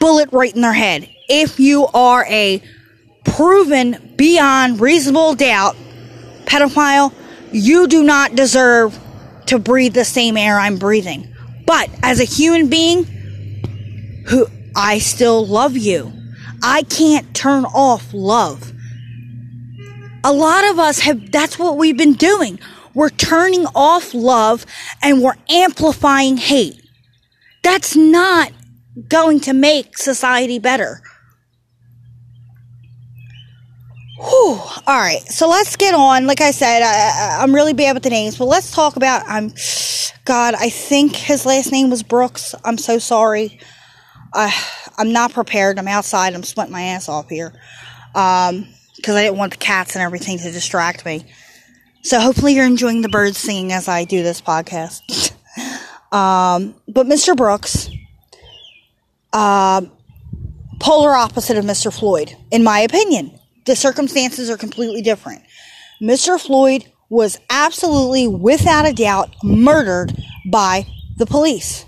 bullet 0.01 0.31
right 0.33 0.55
in 0.55 0.63
their 0.63 0.73
head. 0.73 1.09
If 1.29 1.61
you 1.61 1.87
are 1.95 2.25
a 2.27 2.63
proven 3.25 4.15
beyond 4.17 4.81
reasonable 4.81 5.35
doubt 5.35 5.77
pedophile, 6.45 7.13
you 7.53 7.87
do 7.87 8.03
not 8.03 8.35
deserve 8.35 8.99
to 9.53 9.59
breathe 9.59 9.95
the 9.95 10.05
same 10.05 10.37
air 10.37 10.59
I'm 10.59 10.79
breathing. 10.79 11.35
But 11.67 11.89
as 12.03 12.21
a 12.21 12.25
human 12.25 12.69
being 12.69 13.05
who 14.27 14.47
I 14.77 14.99
still 14.99 15.47
love 15.47 15.77
you, 15.77 16.13
I 16.63 16.83
can't 16.83 17.35
turn 17.35 17.65
off 17.65 18.13
love 18.13 18.73
a 20.25 20.33
lot 20.33 20.65
of 20.71 20.79
us 20.79 21.01
have, 21.01 21.31
that's 21.31 21.59
what 21.59 21.77
we've 21.77 21.97
been 21.97 22.15
doing. 22.15 22.59
We're 22.95 23.11
turning 23.11 23.67
off 23.75 24.15
love 24.15 24.67
and 25.03 25.23
we're 25.23 25.37
amplifying 25.49 26.37
hate. 26.37 26.81
That's 27.63 27.97
not 27.97 28.53
going 29.09 29.41
to 29.41 29.53
make 29.53 29.97
society 29.97 30.59
better. 30.59 31.03
Whew. 34.23 34.61
All 34.87 34.99
right. 35.01 35.21
So 35.29 35.49
let's 35.49 35.77
get 35.77 35.95
on. 35.95 36.27
Like 36.27 36.41
I 36.41 36.53
said, 36.53 36.83
I, 36.83 37.43
am 37.43 37.55
really 37.55 37.73
bad 37.73 37.95
with 37.95 38.05
the 38.05 38.11
names, 38.11 38.39
but 38.39 38.45
let's 38.45 38.71
talk 38.71 38.97
about, 38.97 39.27
I'm, 39.27 39.53
God, 40.25 40.55
I 40.55 40.71
think 40.71 41.17
his 41.17 41.45
last 41.45 41.73
name 41.73 41.91
was 41.91 42.03
Brooks. 42.05 42.55
I'm 42.65 42.79
so 42.79 42.99
sorry. 42.99 43.59
Uh, 44.33 44.51
I'm 44.97 45.13
not 45.13 45.33
prepared. 45.33 45.79
I'm 45.79 45.89
outside. 45.89 46.35
I'm 46.35 46.45
sweating 46.45 46.73
my 46.73 46.83
ass 46.83 47.09
off 47.09 47.29
here. 47.29 47.53
Um, 48.15 48.69
because 48.97 49.17
I 49.17 49.25
didn't 49.25 49.39
want 49.39 49.53
the 49.53 49.59
cats 49.59 49.97
and 49.97 50.03
everything 50.03 50.39
to 50.39 50.53
distract 50.53 51.05
me. 51.05 51.25
So 52.03 52.21
hopefully 52.21 52.55
you're 52.55 52.67
enjoying 52.67 53.03
the 53.03 53.09
birds 53.09 53.39
singing 53.39 53.73
as 53.73 53.89
I 53.89 54.05
do 54.05 54.23
this 54.23 54.41
podcast. 54.41 55.33
um, 56.13 56.77
but 56.87 57.07
Mr. 57.07 57.37
Brooks, 57.37 57.91
uh, 59.33 59.83
polar 60.79 61.15
opposite 61.15 61.57
of 61.57 61.65
Mr. 61.65 61.93
Floyd, 61.93 62.37
in 62.53 62.63
my 62.63 62.81
opinion. 62.81 63.39
The 63.65 63.77
circumstances 63.77 64.51
are 64.51 64.57
completely 64.57 65.03
different. 65.03 65.43
Mr. 66.01 66.41
Floyd 66.41 66.85
was 67.09 67.39
absolutely, 67.51 68.27
without 68.27 68.87
a 68.87 68.93
doubt, 68.93 69.35
murdered 69.45 70.17
by 70.51 70.87
the 71.17 71.27
police. 71.27 71.85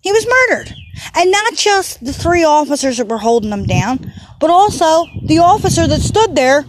He 0.00 0.12
was 0.12 0.26
murdered. 0.26 0.74
And 1.14 1.30
not 1.30 1.54
just 1.54 2.04
the 2.04 2.12
three 2.12 2.44
officers 2.44 2.98
that 2.98 3.08
were 3.08 3.18
holding 3.18 3.50
him 3.50 3.64
down, 3.64 4.12
but 4.40 4.50
also 4.50 5.06
the 5.24 5.38
officer 5.38 5.86
that 5.86 6.00
stood 6.00 6.36
there. 6.36 6.64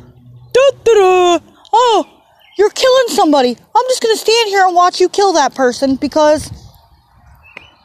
Oh, 1.72 2.24
you're 2.58 2.70
killing 2.72 3.08
somebody. 3.10 3.50
I'm 3.50 3.86
just 3.88 4.02
going 4.02 4.16
to 4.16 4.20
stand 4.20 4.50
here 4.50 4.66
and 4.66 4.76
watch 4.76 5.00
you 5.00 5.10
kill 5.10 5.34
that 5.34 5.54
person 5.56 5.96
because 5.96 6.52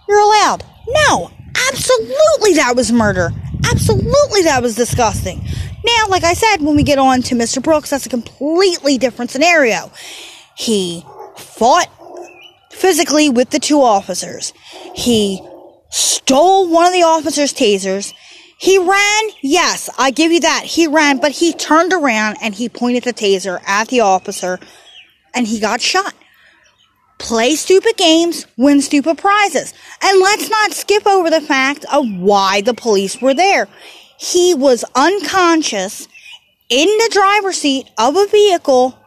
you're 0.09 0.19
allowed. 0.19 0.65
No, 0.89 1.31
absolutely 1.71 2.55
that 2.55 2.75
was 2.75 2.91
murder. 2.91 3.31
Absolutely 3.71 4.43
that 4.43 4.63
was 4.63 4.75
disgusting. 4.75 5.47
Now, 5.85 6.07
like 6.09 6.25
I 6.25 6.33
said, 6.33 6.63
when 6.63 6.77
we 6.77 6.83
get 6.83 6.99
on 6.99 7.23
to 7.23 7.35
Mr. 7.35 7.63
Brooks, 7.63 7.91
that's 7.91 8.07
a 8.07 8.09
completely 8.11 8.97
different 8.97 9.31
scenario. 9.31 9.91
He 10.57 11.05
fought 11.37 11.89
physically 12.71 13.29
with 13.29 13.51
the 13.51 13.59
two 13.59 13.83
officers. 13.83 14.53
He 14.95 15.41
stole 15.91 16.71
one 16.71 16.87
of 16.87 16.93
the 16.93 17.03
officer's 17.03 17.53
tasers. 17.53 18.15
He 18.59 18.79
ran, 18.79 19.23
yes, 19.43 19.91
I 19.99 20.11
give 20.11 20.33
you 20.33 20.41
that. 20.41 20.65
He 20.65 20.87
ran, 20.87 21.19
but 21.19 21.33
he 21.33 21.53
turned 21.53 21.93
around 21.93 22.39
and 22.41 22.55
he 22.55 22.69
pointed 22.69 23.05
the 23.05 23.13
taser 23.13 23.61
at 23.67 23.89
the 23.89 24.01
officer 24.01 24.59
and 25.35 25.47
he 25.47 25.61
got 25.61 25.81
shot. 25.81 26.15
Play 27.19 27.57
stupid 27.57 27.97
games, 27.97 28.47
win 28.57 28.81
stupid 28.81 29.19
prizes. 29.19 29.75
And 30.03 30.21
let's 30.21 30.49
not 30.49 30.73
skip 30.73 31.07
over 31.07 31.31
the 31.31 31.41
fact 31.41 31.85
of 31.93 32.07
why 32.11 32.61
the 32.61 32.75
police 32.75 33.21
were 33.21 33.35
there. 33.35 33.69
He 34.19 34.55
was 34.55 34.85
unconscious 34.95 36.09
in 36.69 36.87
the 36.87 37.11
driver's 37.13 37.59
seat 37.59 37.91
of 37.99 38.17
a 38.17 38.27
vehicle 38.27 38.99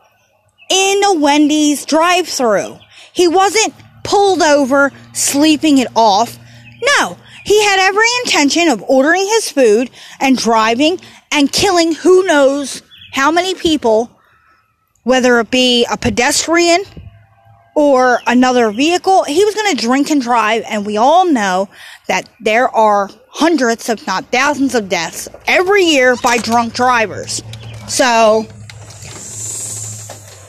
in 0.70 1.04
a 1.04 1.14
Wendy's 1.16 1.86
drive 1.86 2.28
through. 2.28 2.78
He 3.14 3.28
wasn't 3.28 3.74
pulled 4.04 4.42
over, 4.42 4.92
sleeping 5.14 5.78
it 5.78 5.88
off. 5.96 6.38
No, 7.00 7.18
he 7.46 7.64
had 7.64 7.80
every 7.80 8.08
intention 8.24 8.68
of 8.68 8.84
ordering 8.84 9.26
his 9.26 9.52
food 9.52 9.90
and 10.20 10.38
driving 10.38 11.00
and 11.32 11.52
killing 11.52 11.94
who 11.94 12.24
knows 12.24 12.82
how 13.14 13.32
many 13.32 13.56
people, 13.56 14.12
whether 15.04 15.40
it 15.40 15.50
be 15.50 15.86
a 15.90 15.98
pedestrian 15.98 16.84
or 17.76 18.20
another 18.28 18.72
vehicle. 18.72 19.24
He 19.24 19.46
was 19.46 19.56
going 19.56 19.76
to 19.76 19.82
drink 19.82 20.10
and 20.10 20.22
drive, 20.22 20.64
and 20.68 20.86
we 20.86 20.98
all 20.98 21.26
know 21.26 21.70
that 22.08 22.30
there 22.40 22.70
are 22.70 23.10
hundreds, 23.38 23.88
if 23.88 24.06
not 24.08 24.26
thousands, 24.32 24.74
of 24.74 24.90
deaths 24.90 25.30
every 25.48 25.84
year 25.84 26.16
by 26.24 26.38
drunk 26.38 26.74
drivers. 26.74 27.44
So, 27.88 28.48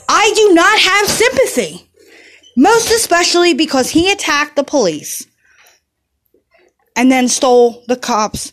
I 0.09 0.33
do 0.35 0.55
not 0.55 0.79
have 0.81 1.07
sympathy 1.07 1.87
Most 2.57 2.90
especially 2.90 3.55
because 3.55 3.90
he 3.90 4.11
attacked 4.11 4.57
the 4.57 4.64
police 4.64 5.27
and 6.96 7.12
then 7.12 7.29
stole 7.29 7.85
the 7.87 7.96
cops' 7.96 8.53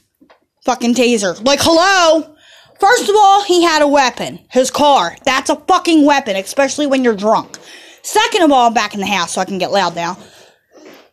fucking 0.66 0.94
taser. 0.96 1.44
Like, 1.44 1.60
hello? 1.64 2.36
First 2.80 3.10
of 3.10 3.16
all, 3.18 3.44
he 3.44 3.64
had 3.64 3.82
a 3.82 3.88
weapon. 3.88 4.40
His 4.52 4.70
car. 4.70 5.16
That's 5.26 5.50
a 5.50 5.56
fucking 5.56 6.06
weapon, 6.06 6.36
especially 6.36 6.88
when 6.88 7.04
you're 7.04 7.16
drunk. 7.16 7.58
Second 8.04 8.44
of 8.44 8.52
all, 8.52 8.68
I'm 8.68 8.74
back 8.76 8.94
in 8.94 9.00
the 9.00 9.08
house 9.08 9.32
so 9.34 9.42
I 9.42 9.46
can 9.46 9.58
get 9.58 9.72
loud 9.72 9.96
now. 9.96 10.18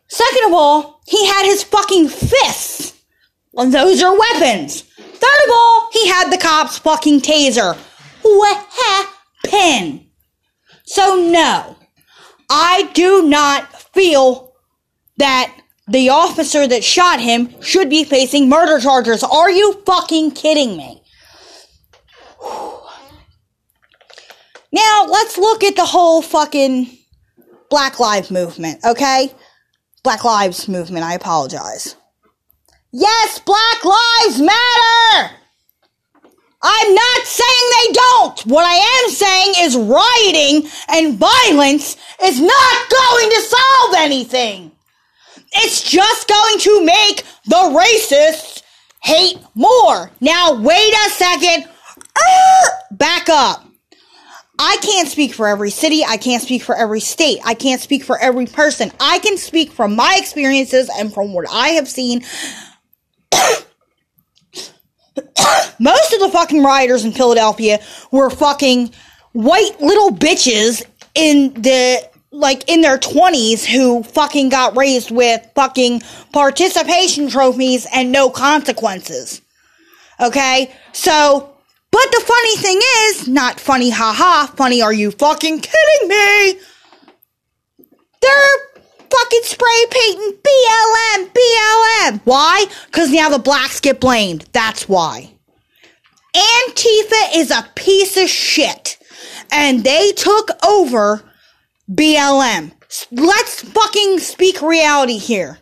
Second 0.07 0.45
of 0.45 0.53
all, 0.53 1.01
he 1.07 1.25
had 1.25 1.45
his 1.45 1.63
fucking 1.63 2.09
fists. 2.09 2.92
Those 3.55 4.01
are 4.01 4.17
weapons. 4.17 4.81
Third 4.81 5.45
of 5.45 5.51
all, 5.51 5.89
he 5.93 6.07
had 6.07 6.31
the 6.31 6.37
cops' 6.37 6.79
fucking 6.79 7.21
taser. 7.21 7.77
Happened? 9.43 10.05
So, 10.85 11.15
no. 11.15 11.77
I 12.49 12.89
do 12.93 13.27
not 13.27 13.73
feel 13.93 14.53
that 15.17 15.55
the 15.87 16.09
officer 16.09 16.67
that 16.67 16.83
shot 16.83 17.19
him 17.19 17.61
should 17.61 17.89
be 17.89 18.03
facing 18.03 18.49
murder 18.49 18.79
charges. 18.79 19.23
Are 19.23 19.51
you 19.51 19.81
fucking 19.85 20.31
kidding 20.31 20.77
me? 20.77 21.03
Now, 24.75 25.05
let's 25.07 25.37
look 25.37 25.63
at 25.63 25.75
the 25.75 25.85
whole 25.85 26.23
fucking 26.23 26.89
Black 27.69 27.99
Lives 27.99 28.31
movement, 28.31 28.83
okay? 28.83 29.31
Black 30.03 30.23
Lives 30.23 30.67
movement, 30.67 31.05
I 31.05 31.13
apologize. 31.13 31.95
Yes, 32.95 33.39
Black 33.39 33.83
Lives 33.83 34.39
Matter! 34.39 35.35
I'm 36.61 36.93
not 36.93 37.25
saying 37.25 37.69
they 37.71 37.93
don't. 37.93 38.45
What 38.45 38.63
I 38.63 38.75
am 38.75 39.09
saying 39.09 39.53
is 39.57 39.75
rioting 39.75 40.69
and 40.89 41.17
violence 41.17 41.97
is 42.23 42.39
not 42.39 42.89
going 42.89 43.29
to 43.31 43.41
solve 43.41 43.95
anything. 43.97 44.71
It's 45.53 45.81
just 45.81 46.27
going 46.27 46.59
to 46.59 46.85
make 46.85 47.23
the 47.47 47.55
racists 47.55 48.61
hate 49.01 49.39
more. 49.55 50.11
Now, 50.21 50.61
wait 50.61 50.93
a 50.93 51.09
second. 51.09 51.67
Uh, 51.97 52.65
back 52.91 53.27
up. 53.27 53.65
I 54.59 54.77
can't 54.83 55.09
speak 55.09 55.33
for 55.33 55.47
every 55.47 55.71
city. 55.71 56.05
I 56.05 56.17
can't 56.17 56.43
speak 56.43 56.61
for 56.61 56.75
every 56.75 56.99
state. 56.99 57.39
I 57.43 57.55
can't 57.55 57.81
speak 57.81 58.03
for 58.03 58.19
every 58.19 58.45
person. 58.45 58.91
I 58.99 59.17
can 59.17 59.37
speak 59.37 59.71
from 59.71 59.95
my 59.95 60.15
experiences 60.19 60.91
and 60.95 61.11
from 61.11 61.33
what 61.33 61.47
I 61.51 61.69
have 61.69 61.89
seen. 61.89 62.23
Most 65.79 66.13
of 66.13 66.19
the 66.19 66.29
fucking 66.31 66.63
rioters 66.63 67.05
in 67.05 67.11
Philadelphia 67.11 67.79
were 68.11 68.29
fucking 68.29 68.91
white 69.33 69.81
little 69.81 70.11
bitches 70.11 70.83
in 71.15 71.53
the 71.53 72.09
like 72.31 72.67
in 72.67 72.81
their 72.81 72.97
20s 72.97 73.63
who 73.63 74.01
fucking 74.03 74.49
got 74.49 74.75
raised 74.75 75.11
with 75.11 75.47
fucking 75.53 76.01
participation 76.31 77.29
trophies 77.29 77.85
and 77.93 78.11
no 78.11 78.29
consequences. 78.29 79.41
Okay? 80.19 80.73
So, 80.93 81.53
but 81.91 82.11
the 82.11 82.23
funny 82.25 82.57
thing 82.57 82.79
is, 83.05 83.27
not 83.27 83.59
funny 83.59 83.91
haha, 83.91 84.47
funny 84.47 84.81
are 84.81 84.93
you 84.93 85.11
fucking 85.11 85.59
kidding 85.59 86.07
me? 86.07 86.59
They're 88.21 88.72
fucking 89.13 89.41
spray 89.43 89.85
painting 89.89 90.37
BLM, 90.43 91.29
BLM. 91.33 92.21
Why? 92.23 92.65
Because 92.85 93.11
now 93.11 93.29
the 93.29 93.39
blacks 93.39 93.79
get 93.79 93.99
blamed. 93.99 94.45
That's 94.51 94.89
why. 94.89 95.31
Antifa 96.35 97.35
is 97.35 97.51
a 97.51 97.67
piece 97.75 98.17
of 98.17 98.29
shit. 98.29 98.97
And 99.51 99.83
they 99.83 100.11
took 100.13 100.49
over 100.65 101.21
BLM. 101.89 102.71
Let's 103.11 103.61
fucking 103.61 104.19
speak 104.19 104.61
reality 104.61 105.17
here. 105.17 105.59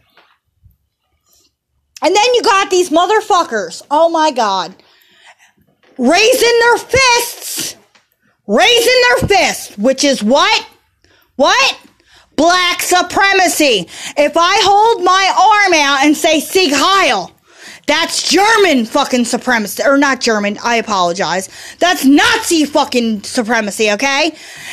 And 2.01 2.15
then 2.15 2.33
you 2.33 2.41
got 2.41 2.69
these 2.69 2.89
motherfuckers. 2.89 3.81
Oh 3.91 4.09
my 4.09 4.31
god. 4.31 4.75
Raising 5.97 6.59
their 6.59 6.77
fists. 6.77 7.75
Raising 8.47 9.01
their 9.09 9.27
fists. 9.27 9.77
Which 9.77 10.03
is 10.03 10.23
what? 10.23 10.67
What? 11.35 11.79
Black 12.41 12.81
supremacy. 12.81 13.87
If 14.17 14.35
I 14.35 14.57
hold 14.63 15.03
my 15.03 15.25
arm 15.37 15.73
out 15.75 16.03
and 16.03 16.17
say 16.17 16.39
Sieg 16.39 16.71
Heil, 16.73 17.31
that's 17.85 18.27
German 18.27 18.85
fucking 18.85 19.25
supremacy. 19.25 19.83
Or 19.85 19.95
not 19.95 20.21
German, 20.21 20.57
I 20.63 20.77
apologize. 20.77 21.49
That's 21.77 22.03
Nazi 22.03 22.65
fucking 22.65 23.21
supremacy, 23.21 23.91
okay? 23.91 24.31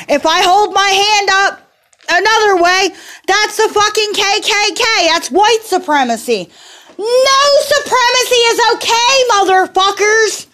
If 0.09 0.24
I 0.24 0.40
hold 0.40 0.72
my 0.72 0.88
hand 0.88 1.28
up 1.31 1.61
another 2.09 2.62
way, 2.62 2.88
that's 3.26 3.59
the 3.59 3.68
fucking 3.68 4.12
KKK. 4.14 5.09
That's 5.09 5.31
white 5.31 5.61
supremacy. 5.64 6.48
No 6.96 7.42
supremacy 7.66 8.40
is 8.48 8.61
okay, 8.76 9.12
motherfuckers! 9.31 10.48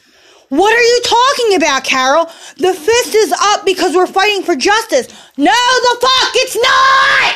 What 0.55 0.73
are 0.73 0.83
you 0.83 1.01
talking 1.03 1.57
about, 1.57 1.83
Carol? 1.83 2.27
The 2.59 2.75
fist 2.75 3.15
is 3.15 3.33
up 3.33 3.67
because 3.67 3.97
we're 3.97 4.07
fighting 4.07 4.45
for 4.45 4.55
justice. 4.55 5.09
No, 5.37 5.51
the 5.51 5.99
fuck, 6.01 6.33
it's 6.37 6.57
not! 6.57 7.35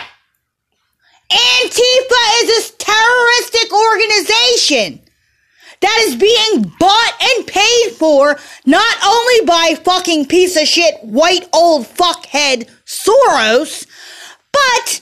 Antifa 1.33 2.23
is 2.43 2.71
a 2.71 2.77
terroristic 2.79 3.73
organization 3.75 5.01
that 5.81 6.05
is 6.07 6.15
being 6.15 6.73
bought 6.79 7.13
and 7.21 7.47
paid 7.47 7.91
for 7.99 8.39
not 8.67 8.97
only 9.05 9.47
by 9.47 9.81
fucking 9.83 10.27
piece 10.27 10.57
of 10.57 10.69
shit 10.69 11.03
white 11.03 11.49
old 11.53 11.87
fuckhead 11.87 12.71
Soros, 12.87 13.85
but 14.53 15.01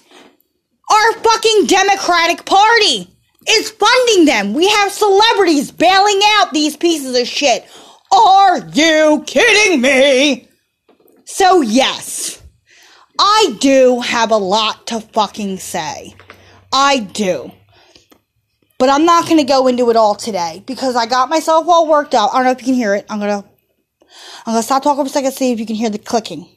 our 0.91 1.13
fucking 1.13 1.67
Democratic 1.67 2.47
Party 2.47 3.15
is 3.47 3.71
funding 3.73 4.25
them. 4.25 4.55
We 4.55 4.69
have 4.69 4.91
celebrities 4.91 5.71
bailing 5.71 6.21
out 6.39 6.55
these 6.55 6.79
pieces 6.79 7.15
of 7.15 7.27
shit. 7.27 7.67
Are 8.13 8.59
you 8.59 9.25
kidding 9.27 9.81
me? 9.81 10.49
So, 11.25 11.61
yes, 11.61 12.43
I 13.19 13.57
do 13.61 14.01
have 14.01 14.31
a 14.31 14.37
lot 14.37 14.87
to 14.89 15.01
fucking 15.01 15.59
say. 15.59 16.15
I 16.73 17.01
do. 17.01 17.53
But 18.79 18.91
I'm 18.91 19.07
not 19.07 19.25
going 19.25 19.39
to 19.39 19.45
go 19.45 19.67
into 19.67 19.91
it 19.91 19.97
all 19.97 20.15
today 20.15 20.63
because 20.67 20.97
I 20.97 21.07
got 21.07 21.29
myself 21.29 21.67
all 21.69 21.89
worked 21.89 22.15
up. 22.15 22.33
I 22.33 22.39
don't 22.39 22.45
know 22.45 22.51
if 22.53 22.61
you 22.61 22.67
can 22.67 22.75
hear 22.75 22.95
it. 22.95 23.07
I'm 23.09 23.19
going 23.19 23.43
to 23.43 23.49
I'm 24.47 24.53
going 24.53 24.61
to 24.61 24.63
stop 24.63 24.83
talking 24.83 25.05
for 25.05 25.09
a 25.09 25.13
second 25.13 25.33
see 25.33 25.53
if 25.53 25.59
you 25.59 25.67
can 25.67 25.77
hear 25.77 25.91
the 25.91 25.99
clicking. 25.99 26.49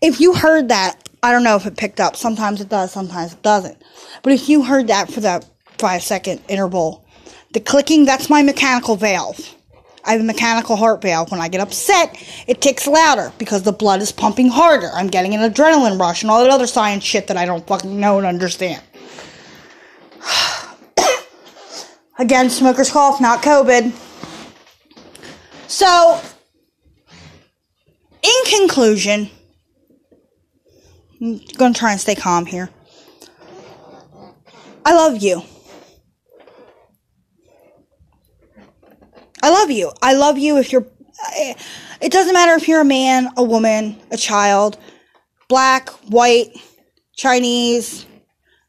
If 0.00 0.20
you 0.20 0.34
heard 0.34 0.68
that, 0.68 1.08
I 1.24 1.32
don't 1.32 1.42
know 1.42 1.56
if 1.56 1.64
it 1.64 1.78
picked 1.78 2.00
up. 2.00 2.16
Sometimes 2.16 2.60
it 2.60 2.68
does, 2.68 2.92
sometimes 2.92 3.32
it 3.32 3.40
doesn't. 3.40 3.80
But 4.22 4.34
if 4.34 4.46
you 4.46 4.62
heard 4.62 4.88
that 4.88 5.10
for 5.10 5.20
that 5.20 5.46
5 5.78 6.02
second 6.02 6.42
interval, 6.48 7.02
the 7.54 7.60
clicking, 7.60 8.04
that's 8.04 8.28
my 8.28 8.42
mechanical 8.42 8.96
valve. 8.96 9.54
I 10.04 10.12
have 10.12 10.20
a 10.20 10.24
mechanical 10.24 10.76
heart 10.76 11.00
valve. 11.00 11.30
When 11.30 11.40
I 11.40 11.48
get 11.48 11.62
upset, 11.62 12.14
it 12.46 12.60
ticks 12.60 12.86
louder 12.86 13.32
because 13.38 13.62
the 13.62 13.72
blood 13.72 14.02
is 14.02 14.12
pumping 14.12 14.48
harder. 14.48 14.90
I'm 14.92 15.06
getting 15.06 15.32
an 15.32 15.50
adrenaline 15.50 15.98
rush 15.98 16.20
and 16.20 16.30
all 16.30 16.42
that 16.42 16.50
other 16.50 16.66
science 16.66 17.04
shit 17.04 17.28
that 17.28 17.38
I 17.38 17.46
don't 17.46 17.66
fucking 17.66 17.98
know 17.98 18.18
and 18.18 18.26
understand. 18.26 18.82
Again, 22.18 22.50
smoker's 22.50 22.90
cough, 22.90 23.18
not 23.18 23.42
COVID. 23.42 23.92
So, 25.68 26.20
in 28.22 28.58
conclusion, 28.58 29.30
I'm 31.20 31.38
to 31.72 31.78
try 31.78 31.92
and 31.92 32.00
stay 32.00 32.14
calm 32.14 32.46
here. 32.46 32.70
I 34.84 34.94
love 34.94 35.22
you. 35.22 35.42
I 39.42 39.50
love 39.50 39.70
you. 39.70 39.92
I 40.02 40.14
love 40.14 40.38
you 40.38 40.58
if 40.58 40.72
you're. 40.72 40.86
It 42.00 42.12
doesn't 42.12 42.34
matter 42.34 42.54
if 42.54 42.68
you're 42.68 42.80
a 42.80 42.84
man, 42.84 43.28
a 43.36 43.42
woman, 43.42 43.98
a 44.10 44.16
child, 44.16 44.78
black, 45.48 45.90
white, 46.10 46.48
Chinese, 47.16 48.06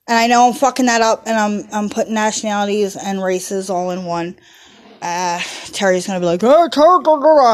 and 0.07 0.17
I 0.17 0.27
know 0.27 0.47
I'm 0.47 0.53
fucking 0.53 0.85
that 0.85 1.01
up, 1.01 1.23
and 1.25 1.37
I'm 1.37 1.67
I'm 1.73 1.89
putting 1.89 2.13
nationalities 2.13 2.95
and 2.95 3.23
races 3.23 3.69
all 3.69 3.91
in 3.91 4.05
one. 4.05 4.37
Uh, 5.01 5.41
Terry's 5.67 6.07
gonna 6.07 6.19
be 6.19 6.25
like, 6.25 6.43
oh, 6.43 6.69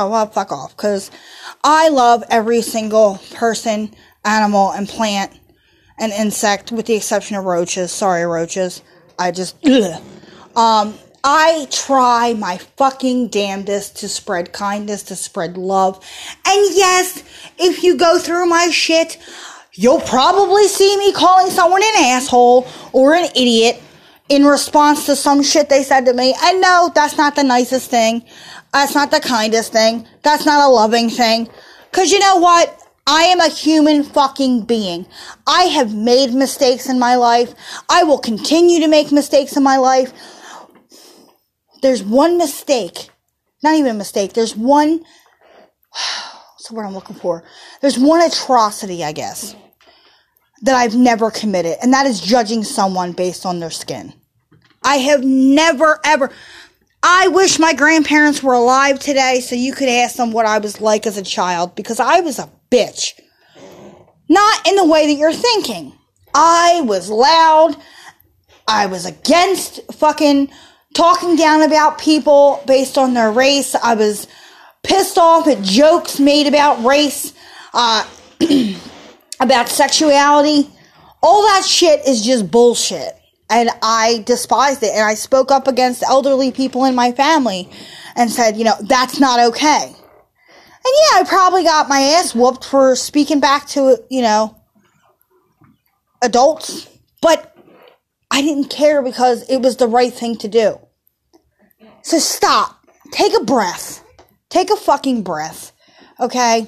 well, 0.10 0.27
fuck 0.27 0.51
off, 0.51 0.75
because 0.75 1.12
I 1.63 1.89
love 1.89 2.23
every 2.30 2.62
single 2.62 3.19
person, 3.34 3.95
animal, 4.23 4.71
and 4.71 4.88
plant 4.88 5.31
and 5.97 6.12
insect, 6.12 6.71
with 6.71 6.86
the 6.86 6.95
exception 6.95 7.36
of 7.36 7.45
roaches. 7.45 7.91
Sorry, 7.91 8.25
roaches. 8.25 8.81
I 9.19 9.31
just, 9.31 9.55
ugh. 9.65 10.01
um, 10.55 10.95
I 11.23 11.67
try 11.69 12.34
my 12.34 12.57
fucking 12.57 13.27
damnedest 13.27 13.97
to 13.97 14.10
spread 14.10 14.53
kindness, 14.53 15.03
to 15.03 15.15
spread 15.15 15.57
love. 15.57 15.97
And 16.47 16.75
yes, 16.75 17.23
if 17.60 17.84
you 17.84 17.95
go 17.95 18.17
through 18.17 18.47
my 18.47 18.69
shit, 18.71 19.19
you'll 19.73 20.01
probably 20.01 20.67
see 20.67 20.97
me 20.97 21.13
calling 21.13 21.51
someone 21.51 21.84
an 21.84 22.03
asshole 22.05 22.67
or 22.91 23.13
an 23.13 23.29
idiot 23.36 23.81
in 24.29 24.45
response 24.45 25.05
to 25.05 25.15
some 25.15 25.43
shit 25.43 25.69
they 25.69 25.84
said 25.84 26.05
to 26.05 26.13
me. 26.13 26.34
And 26.43 26.62
no, 26.62 26.91
that's 26.95 27.17
not 27.17 27.36
the 27.36 27.43
nicest 27.43 27.91
thing. 27.91 28.23
That's 28.73 28.95
not 28.95 29.12
the 29.12 29.19
kindest 29.19 29.71
thing. 29.71 30.07
That's 30.23 30.45
not 30.45 30.67
a 30.67 30.71
loving 30.71 31.10
thing. 31.10 31.49
Cause 31.91 32.12
you 32.12 32.19
know 32.19 32.38
what? 32.38 32.81
I 33.12 33.24
am 33.24 33.41
a 33.41 33.50
human 33.50 34.04
fucking 34.04 34.62
being. 34.62 35.06
I 35.45 35.63
have 35.63 35.93
made 35.93 36.34
mistakes 36.34 36.88
in 36.88 36.97
my 36.97 37.15
life. 37.15 37.54
I 37.89 38.04
will 38.06 38.17
continue 38.17 38.80
to 38.80 38.88
make 38.88 39.12
mistakes 39.12 39.58
in 39.58 39.63
my 39.63 39.76
life. 39.76 40.13
There's 41.82 42.02
one 42.02 42.38
mistake. 42.38 43.10
Not 43.63 43.76
even 43.76 43.91
a 43.91 43.95
mistake. 43.95 44.32
There's 44.32 44.56
one, 44.56 44.89
what's 45.89 46.69
the 46.69 46.74
word 46.74 46.86
I'm 46.86 46.93
looking 46.93 47.17
for? 47.17 47.43
There's 47.82 48.00
one 48.00 48.21
atrocity, 48.21 49.04
I 49.04 49.12
guess, 49.12 49.58
that 50.62 50.76
I've 50.76 50.95
never 50.95 51.32
committed. 51.32 51.80
And 51.82 51.91
that 51.91 52.06
is 52.06 52.21
judging 52.21 52.63
someone 52.63 53.12
based 53.12 53.45
on 53.45 53.60
their 53.60 53.71
skin. 53.71 54.13
I 54.86 55.00
have 55.00 55.21
never, 55.21 56.00
ever, 56.06 56.32
I 57.04 57.28
wish 57.28 57.60
my 57.60 57.74
grandparents 57.74 58.41
were 58.41 58.54
alive 58.54 59.00
today 59.00 59.41
so 59.41 59.56
you 59.56 59.74
could 59.74 59.89
ask 59.89 60.15
them 60.15 60.32
what 60.32 60.45
I 60.45 60.60
was 60.60 60.80
like 60.80 61.06
as 61.06 61.17
a 61.17 61.24
child 61.24 61.76
because 61.76 62.00
I 62.00 62.21
was 62.21 62.39
a 62.39 62.50
bitch. 62.71 63.19
Not 64.29 64.67
in 64.67 64.75
the 64.75 64.86
way 64.86 65.07
that 65.07 65.19
you're 65.19 65.34
thinking. 65.34 65.93
I 66.34 66.81
was 66.86 67.10
loud. 67.10 67.75
I 68.67 68.86
was 68.86 69.05
against 69.05 69.81
fucking 69.93 70.49
talking 70.93 71.36
down 71.36 71.62
about 71.62 71.99
people 71.99 72.63
based 72.65 72.97
on 72.97 73.13
their 73.13 73.31
race. 73.31 73.75
I 73.75 73.95
was 73.95 74.27
pissed 74.84 75.17
off 75.17 75.47
at 75.47 75.62
jokes 75.62 76.19
made 76.19 76.47
about 76.47 76.84
race, 76.86 77.34
uh, 77.73 78.07
about 79.39 79.67
sexuality. 79.67 80.69
All 81.21 81.43
that 81.43 81.65
shit 81.65 82.07
is 82.07 82.23
just 82.23 82.49
bullshit. 82.49 83.13
And 83.49 83.69
I 83.81 84.23
despised 84.25 84.81
it. 84.81 84.93
And 84.93 85.03
I 85.03 85.13
spoke 85.13 85.51
up 85.51 85.67
against 85.67 86.03
elderly 86.03 86.51
people 86.51 86.86
in 86.86 86.95
my 86.95 87.12
family 87.12 87.69
and 88.15 88.31
said, 88.31 88.55
you 88.55 88.63
know, 88.63 88.75
that's 88.81 89.19
not 89.19 89.39
okay. 89.49 89.93
And 90.84 90.94
yeah, 90.96 91.20
I 91.20 91.24
probably 91.28 91.63
got 91.63 91.89
my 91.89 92.00
ass 92.00 92.34
whooped 92.34 92.65
for 92.65 92.96
speaking 92.96 93.39
back 93.39 93.67
to, 93.70 94.04
you 94.10 94.22
know, 94.22 94.60
adults. 96.22 96.88
But 97.22 97.56
I 98.32 98.41
didn't 98.41 98.70
care 98.70 99.02
because 99.04 99.48
it 99.50 99.62
was 99.62 99.78
the 99.78 99.88
right 99.88 100.12
thing 100.12 100.38
to 100.38 100.48
do. 100.48 100.80
So 102.02 102.17
stop. 102.17 102.84
Take 103.12 103.34
a 103.39 103.44
breath. 103.44 104.04
Take 104.50 104.72
a 104.72 104.76
fucking 104.76 105.22
breath. 105.24 105.72
Okay? 106.20 106.67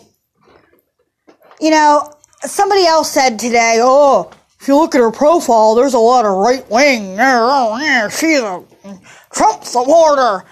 You 1.59 1.71
know, 1.71 2.13
somebody 2.41 2.85
else 2.85 3.09
said 3.11 3.39
today, 3.39 3.79
oh, 3.81 4.31
if 4.59 4.67
you 4.67 4.75
look 4.75 4.93
at 4.93 5.01
her 5.01 5.11
profile, 5.11 5.75
there's 5.75 5.93
a 5.93 5.99
lot 5.99 6.25
of 6.25 6.33
right 6.37 6.69
wing. 6.69 7.17
Oh, 7.19 8.09
she's 8.09 8.39
a 8.39 8.63
Trump 9.31 9.63
supporter. 9.63 10.45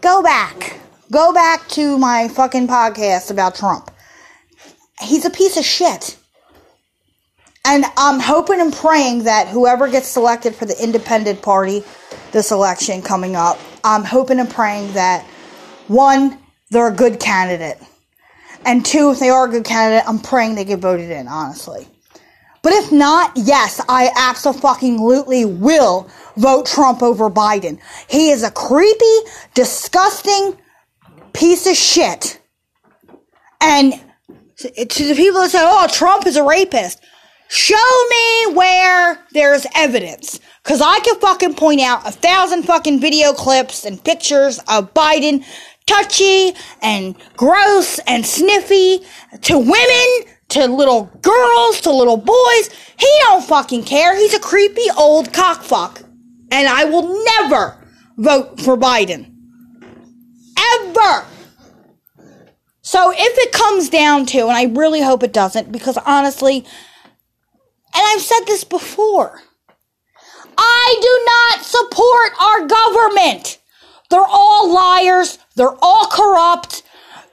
Go 0.00 0.22
back. 0.22 0.80
Go 1.10 1.32
back 1.32 1.68
to 1.68 1.98
my 1.98 2.26
fucking 2.26 2.66
podcast 2.66 3.30
about 3.30 3.54
Trump. 3.54 3.92
He's 5.00 5.24
a 5.24 5.30
piece 5.30 5.56
of 5.56 5.64
shit. 5.64 6.18
And 7.64 7.84
I'm 7.96 8.18
hoping 8.18 8.60
and 8.60 8.72
praying 8.72 9.24
that 9.24 9.46
whoever 9.46 9.88
gets 9.88 10.08
selected 10.08 10.54
for 10.54 10.64
the 10.64 10.80
independent 10.82 11.42
party 11.42 11.84
this 12.32 12.50
election 12.50 13.02
coming 13.02 13.36
up, 13.36 13.58
I'm 13.84 14.02
hoping 14.02 14.40
and 14.40 14.50
praying 14.50 14.94
that 14.94 15.24
one, 15.86 16.38
they're 16.70 16.88
a 16.88 16.94
good 16.94 17.20
candidate. 17.20 17.78
And 18.64 18.84
two, 18.84 19.12
if 19.12 19.20
they 19.20 19.30
are 19.30 19.46
a 19.46 19.50
good 19.50 19.64
candidate, 19.64 20.08
I'm 20.08 20.18
praying 20.18 20.56
they 20.56 20.64
get 20.64 20.80
voted 20.80 21.10
in, 21.10 21.28
honestly. 21.28 21.86
But 22.62 22.72
if 22.72 22.90
not, 22.90 23.30
yes, 23.36 23.80
I 23.88 24.10
absolutely 24.16 25.44
will 25.44 26.10
vote 26.36 26.66
Trump 26.66 27.00
over 27.00 27.30
Biden. 27.30 27.78
He 28.10 28.30
is 28.30 28.42
a 28.42 28.50
creepy, 28.50 29.18
disgusting 29.54 30.58
piece 31.36 31.66
of 31.66 31.76
shit. 31.76 32.40
And 33.60 33.94
to 34.58 35.04
the 35.04 35.14
people 35.14 35.40
that 35.42 35.50
say, 35.50 35.60
oh, 35.62 35.88
Trump 35.92 36.26
is 36.26 36.36
a 36.36 36.42
rapist, 36.42 37.00
Show 37.48 38.04
me 38.10 38.54
where 38.54 39.24
there's 39.32 39.66
evidence. 39.76 40.40
Cause 40.64 40.80
I 40.80 40.98
can 41.00 41.18
fucking 41.20 41.54
point 41.54 41.80
out 41.80 42.06
a 42.06 42.10
thousand 42.10 42.64
fucking 42.64 43.00
video 43.00 43.32
clips 43.32 43.84
and 43.84 44.02
pictures 44.02 44.58
of 44.68 44.92
Biden 44.94 45.44
touchy 45.86 46.52
and 46.82 47.14
gross 47.36 48.00
and 48.00 48.26
sniffy 48.26 48.98
to 49.42 49.58
women, 49.58 50.34
to 50.48 50.66
little 50.66 51.04
girls, 51.22 51.80
to 51.82 51.92
little 51.92 52.16
boys. 52.16 52.70
He 52.98 53.08
don't 53.20 53.44
fucking 53.44 53.84
care. 53.84 54.16
He's 54.16 54.34
a 54.34 54.40
creepy 54.40 54.90
old 54.98 55.32
cockfuck. 55.32 56.02
And 56.50 56.68
I 56.68 56.84
will 56.84 57.24
never 57.24 57.76
vote 58.16 58.60
for 58.60 58.76
Biden. 58.76 59.35
Ever. 61.02 61.26
So 62.82 63.10
if 63.10 63.18
it 63.18 63.52
comes 63.52 63.88
down 63.88 64.26
to, 64.26 64.42
and 64.42 64.52
I 64.52 64.64
really 64.64 65.02
hope 65.02 65.22
it 65.22 65.32
doesn't, 65.32 65.72
because 65.72 65.98
honestly, 65.98 66.58
and 66.58 66.64
I've 67.94 68.20
said 68.20 68.44
this 68.46 68.64
before. 68.64 69.40
I 70.56 70.98
do 71.00 71.24
not 71.26 71.64
support 71.64 72.32
our 72.40 72.66
government. 72.66 73.58
They're 74.08 74.24
all 74.24 74.72
liars. 74.72 75.38
They're 75.56 75.76
all 75.82 76.06
corrupt. 76.06 76.82